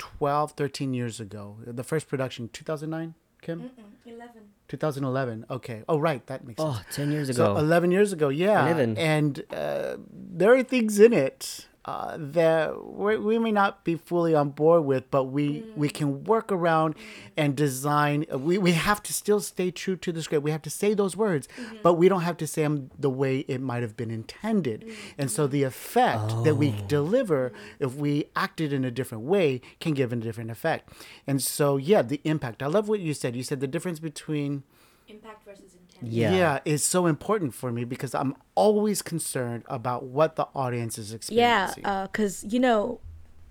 [0.02, 1.58] 12, 13 years ago.
[1.64, 3.70] The first production 2009, Kim?
[4.04, 4.30] 11.
[4.66, 5.46] 2011.
[5.48, 5.82] Okay.
[5.88, 6.26] Oh, right.
[6.26, 6.76] That makes sense.
[6.80, 7.56] Oh, 10 years So ago.
[7.60, 8.62] 11 years ago, yeah.
[8.66, 8.98] 11.
[8.98, 14.34] And uh, there are things in it uh, that we, we may not be fully
[14.34, 16.94] on board with, but we, we can work around
[17.36, 18.24] and design.
[18.32, 20.44] uh, We, we have to still stay true to the script.
[20.44, 21.48] We have to say those words,
[21.82, 24.88] but we don't have to say them the way it might have been intended.
[25.18, 29.94] And so the effect that we deliver, if we acted in a different way, can
[29.94, 30.88] give a different effect.
[31.26, 32.62] And so, yeah, the impact.
[32.62, 33.34] I love what you said.
[33.34, 34.62] You said the difference between
[35.08, 36.36] Impact versus intent.
[36.36, 36.58] yeah.
[36.64, 41.38] is so important for me because I'm always concerned about what the audience is experiencing.
[41.38, 42.08] Yeah, experiencing.
[42.12, 43.00] because you know,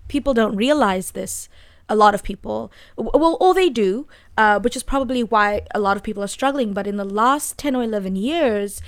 [0.08, 1.48] people don't realize this.
[1.88, 4.06] A lot of people, well, all they do,
[4.38, 6.72] uh, which is probably why a lot of people are struggling.
[6.72, 8.80] But in the last ten or eleven years,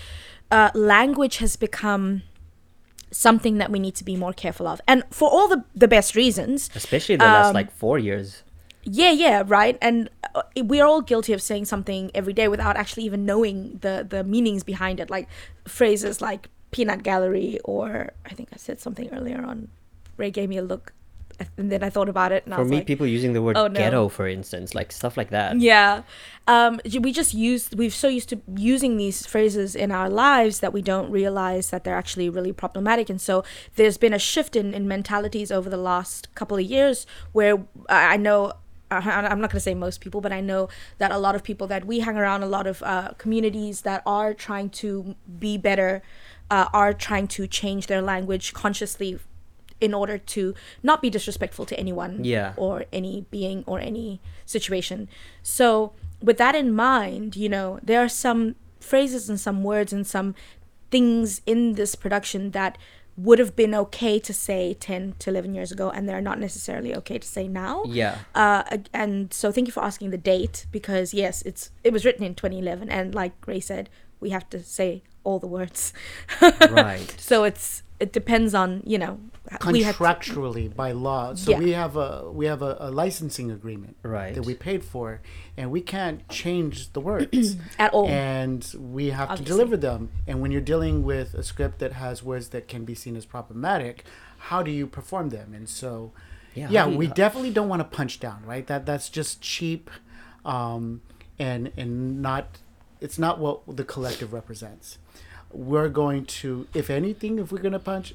[0.50, 2.22] uh, language has become
[3.11, 6.14] something that we need to be more careful of, and for all the the best
[6.14, 6.70] reasons.
[6.74, 8.42] Especially the last Um, like four years.
[8.85, 9.77] Yeah, yeah, right.
[9.81, 14.07] And uh, we're all guilty of saying something every day without actually even knowing the
[14.09, 15.29] the meanings behind it, like
[15.66, 19.68] phrases like peanut gallery, or I think I said something earlier on.
[20.16, 20.92] Ray gave me a look,
[21.57, 23.79] and then I thought about it, For me, like, people using the word oh, no.
[23.79, 25.61] ghetto, for instance, like stuff like that.
[25.61, 26.03] yeah.
[26.47, 30.73] Um, we just use we've so used to using these phrases in our lives that
[30.73, 33.09] we don't realize that they're actually really problematic.
[33.09, 33.44] And so
[33.77, 38.16] there's been a shift in, in mentalities over the last couple of years where I
[38.16, 38.53] know.
[38.98, 41.66] I'm not going to say most people, but I know that a lot of people
[41.68, 46.02] that we hang around, a lot of uh, communities that are trying to be better,
[46.50, 49.18] uh, are trying to change their language consciously
[49.80, 52.52] in order to not be disrespectful to anyone Yeah.
[52.57, 55.09] or any being or any situation.
[55.42, 60.07] So, with that in mind, you know, there are some phrases and some words and
[60.07, 60.35] some
[60.90, 62.78] things in this production that
[63.16, 66.94] would have been okay to say 10 to 11 years ago and they're not necessarily
[66.96, 68.18] okay to say now Yeah.
[68.35, 72.24] uh, and so thank you for asking the date because yes it's it was written
[72.24, 73.88] in 2011 and like ray said
[74.20, 75.92] we have to say all the words
[76.40, 77.14] Right.
[77.18, 79.20] so it's it depends on you know
[79.66, 81.35] we to- contractually by law.
[81.35, 81.59] So Yeah.
[81.59, 84.35] we have a we have a, a licensing agreement Right.
[84.35, 85.20] that we paid for,
[85.57, 87.57] and we can't change the words.
[87.78, 89.44] at all and we have Obviously.
[89.44, 90.11] to deliver them.
[90.26, 93.24] And when you're dealing with a script that has words that can be seen as
[93.26, 94.04] problematic,
[94.38, 95.52] how do you perform them?
[95.54, 96.12] And so,
[96.54, 98.66] Yeah, yeah, how do you- we definitely don't want to punch down, right?
[98.66, 99.90] That that's just cheap,
[100.44, 101.00] um,
[101.38, 102.59] and and not
[103.00, 104.98] it's not what the collective represents.
[105.52, 108.14] We're going to, if anything, if we're gonna punch,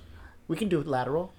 [0.49, 1.31] we can do it lateral.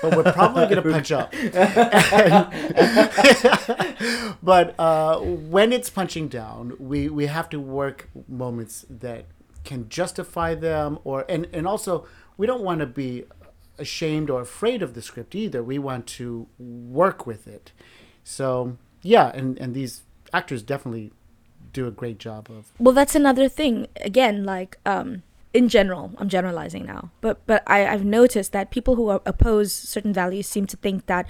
[0.00, 1.32] But we're probably gonna punch up.
[4.42, 9.24] but uh, when it's punching down, we, we have to work moments that
[9.64, 13.24] can justify them, or and and also we don't want to be
[13.76, 15.60] ashamed or afraid of the script either.
[15.60, 17.72] We want to work with it.
[18.22, 21.12] So yeah, and and these actors definitely
[21.72, 22.70] do a great job of.
[22.78, 27.86] well that's another thing again like um in general i'm generalizing now but but I,
[27.86, 31.26] i've noticed that people who oppose certain values seem to think that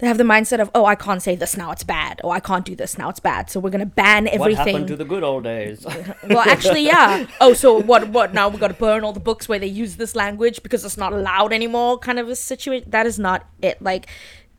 [0.00, 2.20] they have the mindset of oh i can't say this now it's bad.
[2.24, 3.50] Oh i can't do this now it's bad.
[3.50, 5.84] So we're going to ban everything What happened to the good old days?
[6.28, 7.26] well actually yeah.
[7.40, 9.96] Oh so what what now we got to burn all the books where they use
[9.96, 13.80] this language because it's not allowed anymore kind of a situation that is not it.
[13.82, 14.06] Like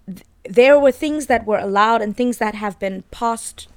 [0.06, 3.68] th- there were things that were allowed and things that have been passed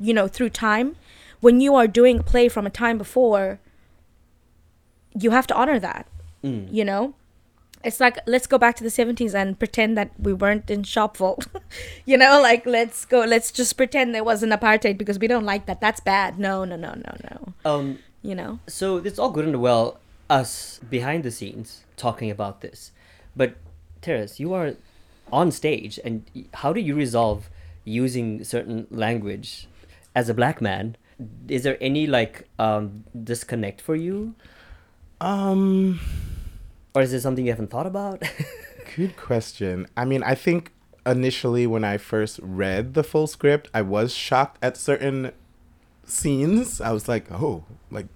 [0.00, 0.96] you know through time.
[1.40, 3.58] When you are doing play from a time before
[5.18, 6.06] you have to honor that
[6.44, 6.68] Mm.
[6.72, 7.14] you know
[7.84, 11.46] it's like let's go back to the 70s and pretend that we weren't in Shopville.
[12.04, 15.66] you know, like let's go let's just pretend there wasn't apartheid because we don't like
[15.66, 15.80] that.
[15.80, 16.38] That's bad.
[16.40, 17.52] No, no, no, no, no.
[17.64, 18.58] Um, You know.
[18.66, 22.90] so it's all good and well us behind the scenes talking about this,
[23.36, 23.54] but
[24.02, 24.74] Terrace, you are
[25.32, 27.48] on stage, and how do you resolve
[27.84, 29.68] using certain language
[30.16, 30.96] as a black man?
[31.48, 34.34] Is there any like um, disconnect for you,
[35.20, 36.00] Um,
[36.94, 38.22] or is it something you haven't thought about?
[38.96, 39.86] good question.
[39.96, 40.72] I mean, I think
[41.06, 45.32] initially when I first read the full script, I was shocked at certain
[46.04, 46.80] scenes.
[46.80, 48.06] I was like, oh, like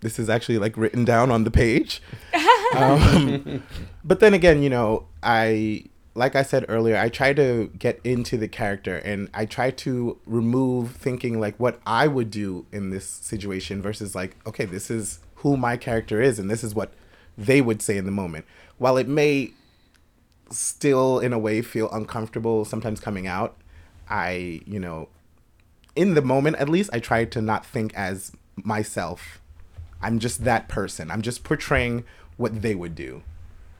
[0.00, 2.02] this is actually like written down on the page.
[2.76, 3.62] um,
[4.04, 8.36] but then again, you know, I like I said earlier, I try to get into
[8.36, 13.06] the character and I try to remove thinking like what I would do in this
[13.06, 16.92] situation versus like, okay, this is who my character is and this is what
[17.36, 18.44] they would say in the moment.
[18.78, 19.52] While it may
[20.50, 23.56] still in a way feel uncomfortable sometimes coming out,
[24.08, 25.08] I, you know,
[25.96, 29.40] in the moment at least I try to not think as myself.
[30.02, 31.10] I'm just that person.
[31.10, 32.04] I'm just portraying
[32.36, 33.22] what they would do.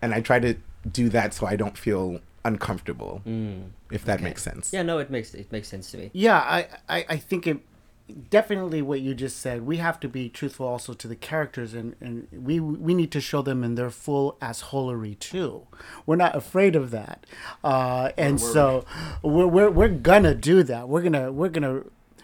[0.02, 0.56] And I try to
[0.90, 3.22] do that so I don't feel uncomfortable.
[3.26, 3.70] Mm.
[3.90, 4.72] If that makes sense.
[4.72, 6.10] yeah, no, it makes it makes sense to me.
[6.12, 7.58] Yeah, I, I, I think it
[8.10, 9.66] definitely what you just said.
[9.66, 13.20] We have to be truthful also to the characters, and, and we we need to
[13.20, 15.66] show them in their full assholery too.
[16.06, 17.26] We're not afraid of that,
[17.64, 18.84] uh, and so
[19.22, 20.88] we're, we're we're gonna do that.
[20.88, 21.82] We're gonna we're gonna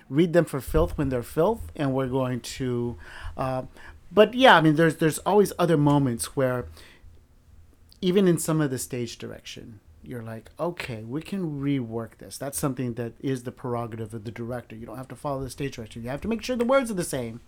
[0.09, 2.97] read them for filth when they're filth, and we're going to.
[3.37, 3.63] Uh,
[4.13, 6.67] but yeah, I mean, there's there's always other moments where
[8.01, 12.39] even in some of the stage direction, you're like, okay, we can rework this.
[12.39, 14.77] That's something that is the prerogative of the director.
[14.77, 16.03] You don't have to follow the stage direction.
[16.03, 17.41] You have to make sure the words are the same,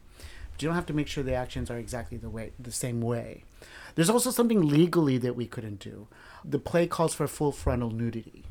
[0.53, 3.01] but you don't have to make sure the actions are exactly the way the same
[3.01, 3.45] way.
[3.95, 6.07] There's also something legally that we couldn't do.
[6.45, 8.45] The play calls for full frontal nudity.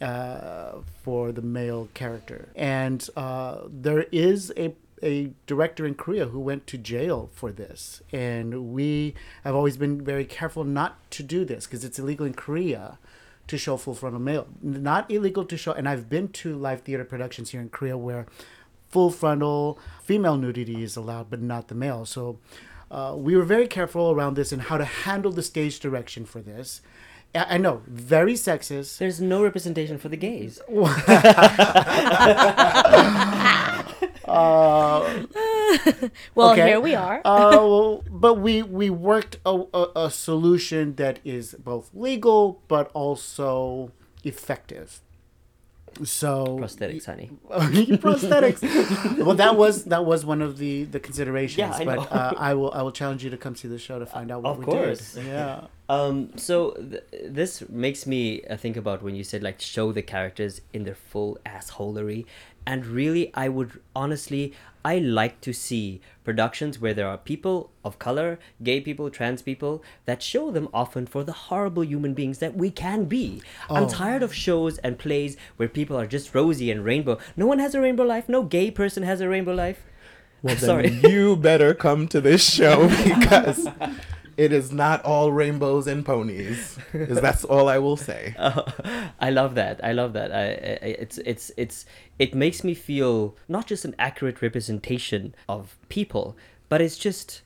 [0.00, 6.40] Uh, for the male character, and uh, there is a a director in Korea who
[6.40, 11.44] went to jail for this, and we have always been very careful not to do
[11.44, 12.98] this because it's illegal in Korea
[13.46, 14.46] to show full frontal male.
[14.62, 18.26] Not illegal to show, and I've been to live theater productions here in Korea where
[18.88, 22.06] full frontal female nudity is allowed, but not the male.
[22.06, 22.38] So
[22.90, 26.40] uh, we were very careful around this and how to handle the stage direction for
[26.40, 26.80] this.
[27.34, 28.98] I I know, very sexist.
[28.98, 30.60] There's no representation for the gays.
[36.34, 36.68] Well, Okay.
[36.68, 37.20] here we are.
[37.24, 42.90] uh, well, but we we worked a, a, a solution that is both legal but
[42.94, 43.90] also
[44.24, 45.00] effective.
[46.02, 47.30] So Prosthetics, honey.
[48.02, 48.60] prosthetics.
[49.24, 51.58] well, that was that was one of the the considerations.
[51.58, 52.02] Yeah, I but know.
[52.18, 54.42] uh, I will I will challenge you to come see the show to find out
[54.42, 55.14] what Of we course.
[55.14, 55.26] did.
[55.26, 55.66] Yeah.
[55.88, 60.02] Um, so th- this makes me uh, think about when you said like show the
[60.02, 62.26] characters in their full assholery,
[62.66, 64.52] and really, I would honestly,
[64.84, 69.82] I like to see productions where there are people of color, gay people, trans people
[70.06, 73.42] that show them often for the horrible human beings that we can be.
[73.70, 73.88] I'm Oh.
[73.88, 77.18] tired of shows and plays where people are just rosy and rainbow.
[77.36, 78.28] No one has a rainbow life.
[78.28, 79.84] No gay person has a rainbow life.
[80.42, 80.90] Well, then Sorry.
[80.90, 83.66] you better come to this show because
[84.36, 86.78] it is not all rainbows and ponies.
[86.92, 88.34] Is that's all I will say.
[88.38, 88.64] Oh,
[89.20, 89.82] I love that.
[89.84, 90.32] I love that.
[90.32, 91.86] I, I it's it's it's
[92.18, 96.36] it makes me feel not just an accurate representation of people,
[96.68, 97.42] but it's just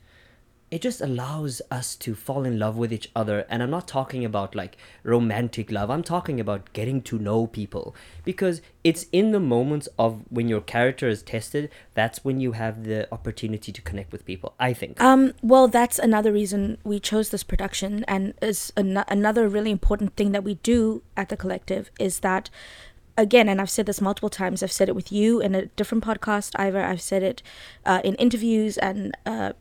[0.70, 4.24] it just allows us to fall in love with each other and i'm not talking
[4.24, 7.94] about like romantic love i'm talking about getting to know people
[8.24, 12.84] because it's in the moments of when your character is tested that's when you have
[12.84, 17.30] the opportunity to connect with people i think Um, well, that's another reason we chose
[17.30, 21.90] this production, and is an- another really important thing that we do at the collective
[21.98, 22.50] is that,
[23.16, 24.62] again, and I've said this multiple times.
[24.62, 26.82] I've said it with you in a different podcast, Ivor.
[26.82, 27.42] I've said it
[27.84, 29.52] uh, in interviews, and uh,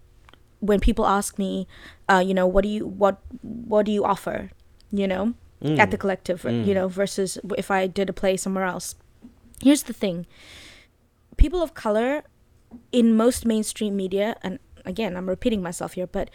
[0.60, 1.68] when people ask me,
[2.10, 4.52] uh, you know, what do you what what do you offer,
[4.92, 5.34] you know,
[5.64, 8.96] at the collective, you know, versus if I did a play somewhere else.
[9.62, 10.26] Here's the thing
[11.38, 12.24] people of color
[12.92, 16.30] in most mainstream media, and again, I'm repeating myself here, but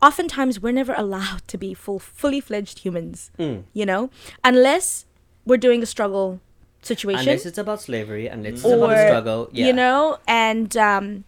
[0.00, 3.30] oftentimes we're never allowed to be full, fully fledged humans.
[3.38, 3.64] Mm.
[3.72, 4.10] You know,
[4.42, 5.06] unless
[5.44, 6.40] we're doing a struggle
[6.82, 9.48] situation, Unless it's about slavery, unless it's about or a struggle.
[9.52, 9.66] Yeah.
[9.66, 11.24] you know, and um,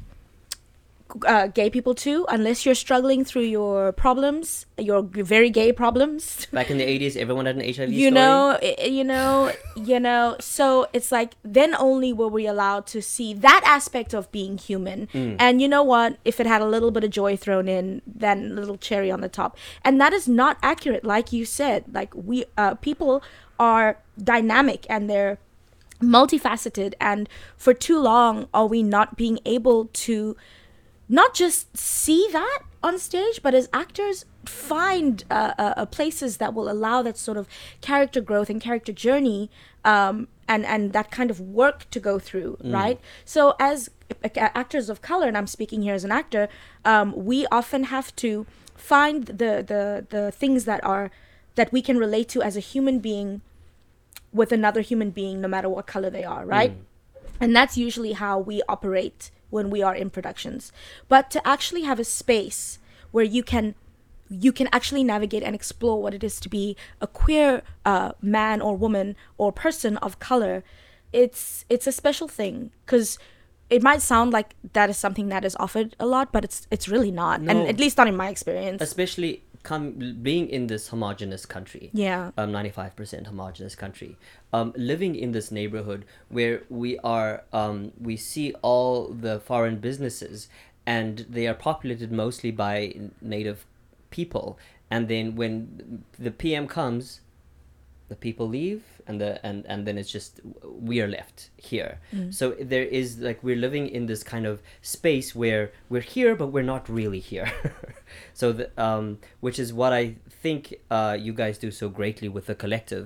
[1.26, 2.24] uh, gay people too.
[2.28, 6.46] Unless you're struggling through your problems, your very gay problems.
[6.52, 8.10] Back in the 80s, everyone had an HIV you story.
[8.10, 13.34] know you know you know so it's like then only were we allowed to see
[13.34, 15.36] that aspect of being human Mm.
[15.38, 18.52] and you know what if it had a little bit of joy thrown in then
[18.52, 22.12] a little cherry on the top and that is not accurate like you said like
[22.14, 23.22] we uh, people
[23.58, 25.38] are dynamic and they're
[26.00, 30.36] multifaceted and for too long are we not being able to
[31.12, 36.54] not just see that on stage, but as actors find uh, uh, uh, places that
[36.54, 37.46] will allow that sort of
[37.82, 39.50] character growth and character journey,
[39.84, 42.98] um, and and that kind of work to go through, right?
[43.26, 43.90] So as
[44.34, 46.48] actors of color, and I'm speaking here as an actor,
[46.84, 51.10] um, we often have to find the the the things that are
[51.56, 53.42] that we can relate to as a human being
[54.32, 56.72] with another human being, no matter what color they are, right?
[57.38, 60.72] And that's usually how we operate when we are in productions.
[61.08, 62.78] But to actually have a space
[63.12, 63.74] where you can
[64.30, 68.62] you can actually navigate and explore what it is to be a queer uh, man
[68.62, 70.64] or woman or person of color,
[71.12, 73.18] it's it's a special thing because
[73.68, 76.88] it might sound like that is something that is offered a lot, but it's it's
[76.88, 77.50] really not, No.
[77.50, 78.80] and at least not in my experience.
[78.80, 81.90] Especially come being in this homogenous country.
[81.92, 84.16] yeah, um, 95% homogenous country
[84.52, 90.48] um, living in this neighborhood where we are um, we see all the foreign businesses
[90.86, 93.66] and they are populated mostly by native
[94.10, 94.58] people
[94.90, 97.20] and then when the pm comes
[98.12, 100.32] the people leave and the and and then it's just
[100.88, 101.38] we are left
[101.70, 101.92] here.
[102.38, 104.56] So there is like we're living in this kind of
[104.96, 107.48] space where we're here but we're not really here.
[108.40, 109.06] So the um
[109.46, 110.04] which is what i
[110.44, 110.62] think
[110.96, 113.04] uh you guys do so greatly with the collective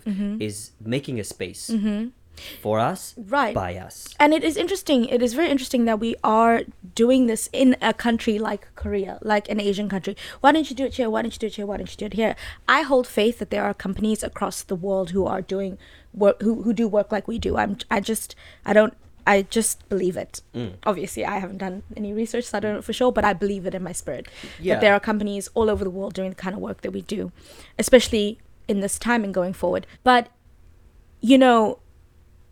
[0.48, 0.56] is
[0.96, 1.62] making a space
[2.62, 3.54] for us right.
[3.54, 4.14] by us.
[4.18, 6.62] And it is interesting it is very interesting that we are
[6.94, 10.16] doing this in a country like korea like an asian country.
[10.40, 11.10] Why don't you do it here?
[11.10, 11.66] Why don't you do it here?
[11.66, 12.36] Why don't you do it here?
[12.68, 15.78] I hold faith that there are companies across the world who are doing
[16.12, 17.56] work who, who do work like we do.
[17.56, 18.34] I'm i just
[18.64, 18.94] i don't
[19.26, 20.40] i just believe it.
[20.54, 20.74] Mm.
[20.86, 23.66] obviously i haven't done any research so i don't know for sure but i believe
[23.66, 24.28] it in my spirit
[24.60, 24.74] Yeah.
[24.74, 27.02] that there are companies all over the world doing the kind of work that we
[27.02, 27.32] do
[27.78, 29.86] especially in this time and going forward.
[30.04, 30.28] But
[31.20, 31.78] you know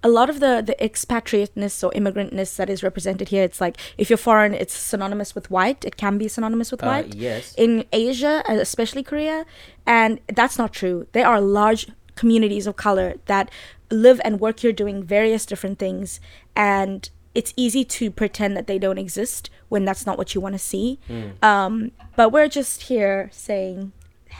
[0.05, 4.11] a lot of the the expatriateness or immigrantness that is represented here it's like if
[4.11, 5.84] you're foreign it's synonymous with white.
[5.84, 7.14] It can be synonymous with uh, white.
[7.14, 7.55] yes.
[7.57, 9.46] In asia uh, especially korea
[9.86, 11.07] and that's not true.
[11.12, 13.50] There are large communities of color that
[13.90, 16.20] live and work here doing various different things
[16.55, 20.55] and it's easy to pretend that they don't exist when that's not what you want
[20.55, 21.00] to see
[21.42, 23.92] um, but we're just here saying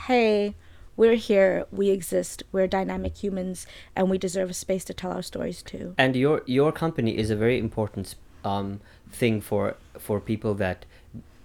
[0.07, 0.55] hey
[0.97, 5.21] we're here we exist we're dynamic humans and we deserve a space to tell our
[5.21, 5.93] stories too.
[5.97, 8.79] And your your company is a very important um,
[9.11, 10.85] thing for for people that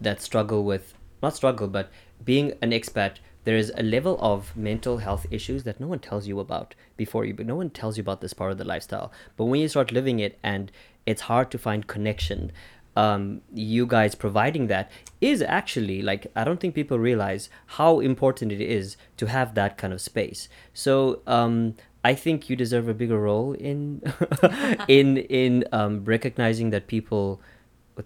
[0.00, 1.90] that struggle with not struggle but
[2.24, 6.26] being an expat there is a level of mental health issues that no one tells
[6.26, 9.10] you about before you but no one tells you about this part of the lifestyle.
[9.36, 10.70] But when you start living it and
[11.06, 12.52] it's hard to find connection
[12.96, 18.52] um, you guys providing that is actually like I don't think people realize how important
[18.52, 20.48] it is to have that kind of space.
[20.74, 24.02] So um, I think you deserve a bigger role in
[24.88, 27.40] in in um, recognizing that people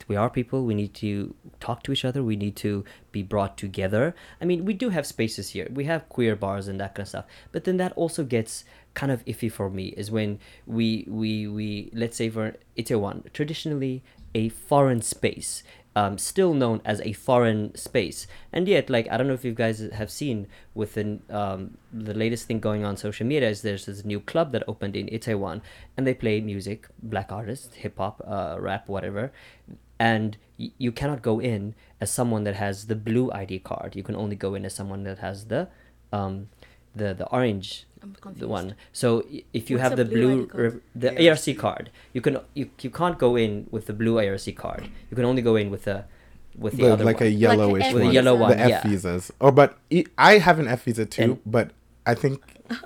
[0.08, 3.56] we are people we need to talk to each other we need to be brought
[3.56, 7.04] together i mean we do have spaces here we have queer bars and that kind
[7.04, 8.64] of stuff but then that also gets
[8.94, 14.02] kind of iffy for me is when we we we let's say for itaewon traditionally
[14.34, 15.62] a foreign space
[15.96, 18.26] um, still known as a foreign space.
[18.52, 22.46] And yet like i don't know if you guys have seen within um, the latest
[22.46, 25.60] thing going on social media is there's this new club that opened in itaewon
[25.96, 29.32] and they play music black artists hip-hop uh, rap whatever.
[29.98, 33.94] And y- you cannot go in as someone that has the blue id card.
[33.94, 35.68] You can only go in as someone that has the
[36.12, 36.48] um,
[36.94, 37.86] the the orange
[38.36, 41.90] the one so if you What's have the blue blue, ID re- the ARC card
[42.12, 45.42] you can you, you can't go in with the blue ARC card you can only
[45.42, 46.04] go in with the
[46.56, 47.26] with the, The- other like one.
[47.26, 48.14] a yellowish F With a one.
[48.14, 48.82] yellow one, the F yeah.
[48.86, 49.32] visas.
[49.40, 49.76] Oh, but
[50.16, 51.22] I have an F visa too.
[51.22, 51.70] And- but
[52.06, 52.42] I think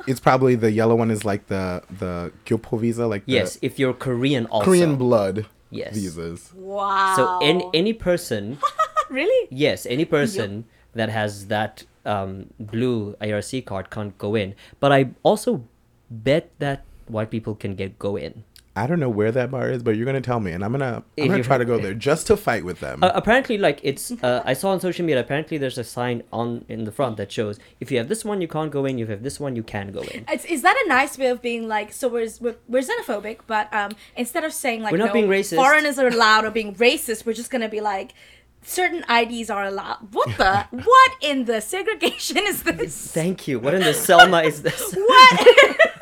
[0.07, 3.79] it's probably the yellow one is like the the Gyopo visa, like the yes if
[3.79, 6.51] you're Korean also Korean blood yes visas.
[6.55, 8.57] wow so any any person
[9.11, 10.64] really yes any person
[10.99, 15.65] that has that um, blue ARC card can't go in but I also
[16.11, 18.45] bet that white people can get go in
[18.79, 21.03] I don't know where that bar is, but you're gonna tell me, and I'm gonna
[21.19, 23.03] I'm gonna try to go there just to fight with them.
[23.03, 24.13] Uh, apparently, like it's.
[24.23, 25.21] Uh, I saw on social media.
[25.21, 28.41] Apparently, there's a sign on in the front that shows if you have this one,
[28.41, 28.99] you can't go in.
[29.01, 30.25] If you have this one, you can go in.
[30.29, 33.73] It's, is that a nice way of being like so we're, we're, we're xenophobic but
[33.75, 35.57] um instead of saying like We're not no, being racist.
[35.57, 38.15] foreigners are allowed or being racist we're just gonna be like
[38.63, 43.59] certain IDs are allowed what the what in the segregation is this Thank you.
[43.59, 44.95] What in the Selma is this?
[44.95, 45.47] what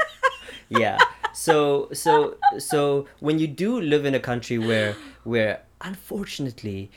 [0.68, 0.98] yeah.
[1.32, 6.90] So so so when you do live in a country where where unfortunately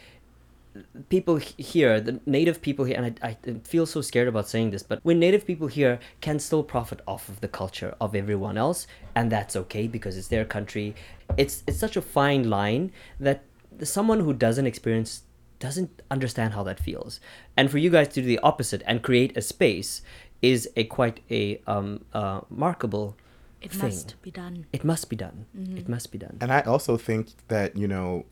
[1.10, 4.84] people here the native people here and I, I feel so scared about saying this
[4.84, 8.88] but when native people here can still profit off of the culture of everyone else
[9.16, 10.96] and that's okay because it's their country
[11.38, 13.44] it's it's such a fine line that
[13.84, 15.24] someone who doesn't experience
[15.60, 17.20] doesn't understand how that feels
[17.58, 20.02] and for you guys to do the opposite and create a space
[20.42, 23.16] is a quite a um uh markable
[23.62, 23.82] it thing.
[23.90, 25.46] must be done it must be done
[25.76, 28.26] it must be done And I also think that, you know,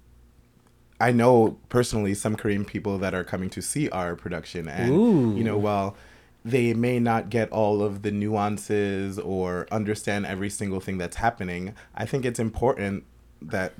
[1.00, 4.68] I know personally some Korean people that are coming to see our production.
[4.68, 5.60] And, you know, Ooh.
[5.60, 5.96] while
[6.46, 11.76] they may not get all of the nuances or understand every single thing that's happening,
[11.94, 13.04] I think it's important
[13.42, 13.74] that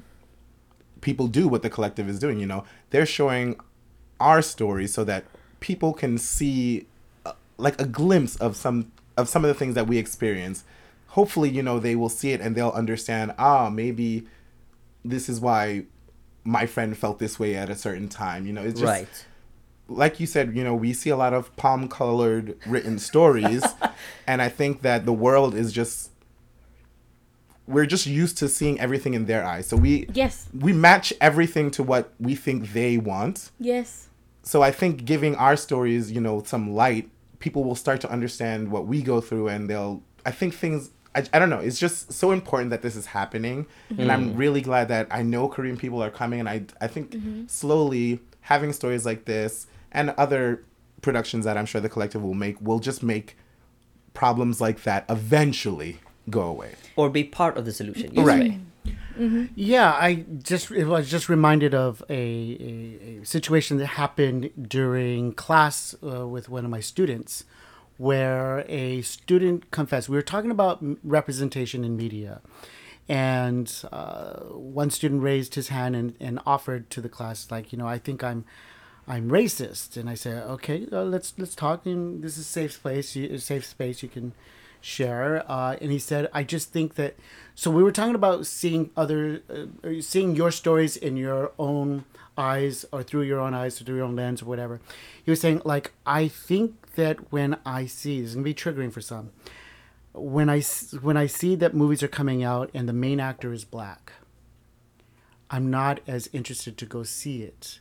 [1.02, 2.40] people do what the collective is doing.
[2.40, 3.60] You know, they're showing
[4.20, 5.26] our stories so that
[5.60, 6.88] people can see
[7.26, 10.64] uh, like a glimpse of some of some of the things that we experience.
[11.08, 14.28] Hopefully you know they will see it and they'll understand ah maybe
[15.04, 15.86] this is why
[16.44, 18.64] my friend felt this way at a certain time you know?
[18.64, 19.26] It's just right.
[19.88, 23.66] like you said you know we see a lot of palm colored written stories
[24.28, 26.12] and i think that the world is just
[27.68, 31.70] we're just used to seeing everything in their eyes so we yes we match everything
[31.70, 34.08] to what we think they want yes
[34.48, 37.10] so I think giving our stories, you know, some light,
[37.40, 40.02] people will start to understand what we go through, and they'll.
[40.26, 40.92] I think things.
[41.14, 41.60] I, I don't know.
[41.60, 44.38] It's just so important that this is happening, and I'm mm-hmm.
[44.38, 47.48] really glad that I know Korean people are coming, and I I think mm-hmm.
[47.48, 50.64] slowly having stories like this and other
[51.02, 53.38] productions that I'm sure the collective will make will just make
[54.14, 56.00] problems like that eventually
[56.30, 56.76] go away.
[56.96, 58.52] or be part of the solution either Right.
[58.52, 58.60] way.
[59.56, 65.34] Yeah, I just it was just reminded of a, a, a situation that happened during
[65.34, 67.44] class uh, with one of my students,
[67.98, 70.08] where a student confessed.
[70.08, 72.42] We were talking about representation in media,
[73.10, 74.34] and uh,
[74.78, 77.98] one student raised his hand and, and offered to the class, like, you know, I
[77.98, 78.46] think I'm
[79.08, 81.86] I'm racist, and I said, okay, uh, let's let's talk.
[81.86, 84.04] And this is safe place, safe space.
[84.04, 84.34] You can
[84.82, 85.50] share.
[85.50, 87.16] Uh, and he said, I just think that.
[87.56, 92.04] So we were talking about seeing other, uh, seeing your stories in your own
[92.38, 94.82] eyes, or through your own eyes, or through your own lens, or whatever.
[95.24, 98.92] He was saying, like, I think that when I see, this is gonna be triggering
[98.92, 99.32] for some.
[100.12, 100.62] When I
[101.02, 104.12] when I see that movies are coming out and the main actor is black,
[105.50, 107.80] I'm not as interested to go see it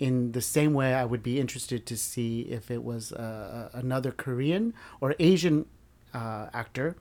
[0.00, 4.10] in the same way I would be interested to see if it was uh, another
[4.10, 5.66] Korean or Asian
[6.14, 6.96] uh, actor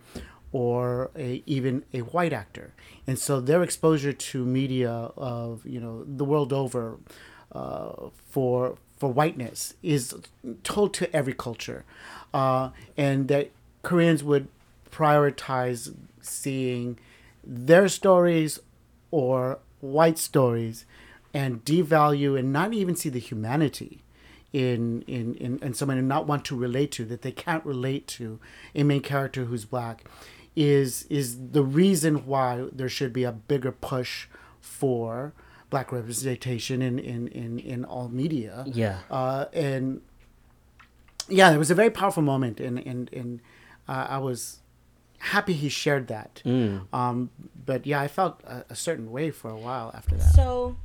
[0.51, 2.73] or a, even a white actor.
[3.07, 6.97] And so their exposure to media of, you know, the world over
[7.51, 10.13] uh, for for whiteness is
[10.63, 11.85] told to every culture.
[12.33, 13.49] Uh, and that
[13.81, 14.49] Koreans would
[14.91, 16.99] prioritize seeing
[17.41, 18.59] their stories
[19.09, 20.85] or white stories
[21.33, 24.03] and devalue and not even see the humanity
[24.51, 28.07] in in, in, in someone and not want to relate to that they can't relate
[28.07, 28.39] to
[28.73, 30.03] a main character who's black
[30.55, 34.27] is is the reason why there should be a bigger push
[34.59, 35.33] for
[35.69, 38.99] black representation in in, in, in all media Yeah.
[39.11, 40.01] uh, and
[41.27, 43.39] yeah, it was a very powerful moment, and and and
[43.87, 44.61] uh, I was
[45.19, 46.41] happy he shared that.
[46.91, 47.29] Um,
[47.67, 50.33] but yeah, I felt a, a certain way for a while after that.
[50.33, 50.75] So,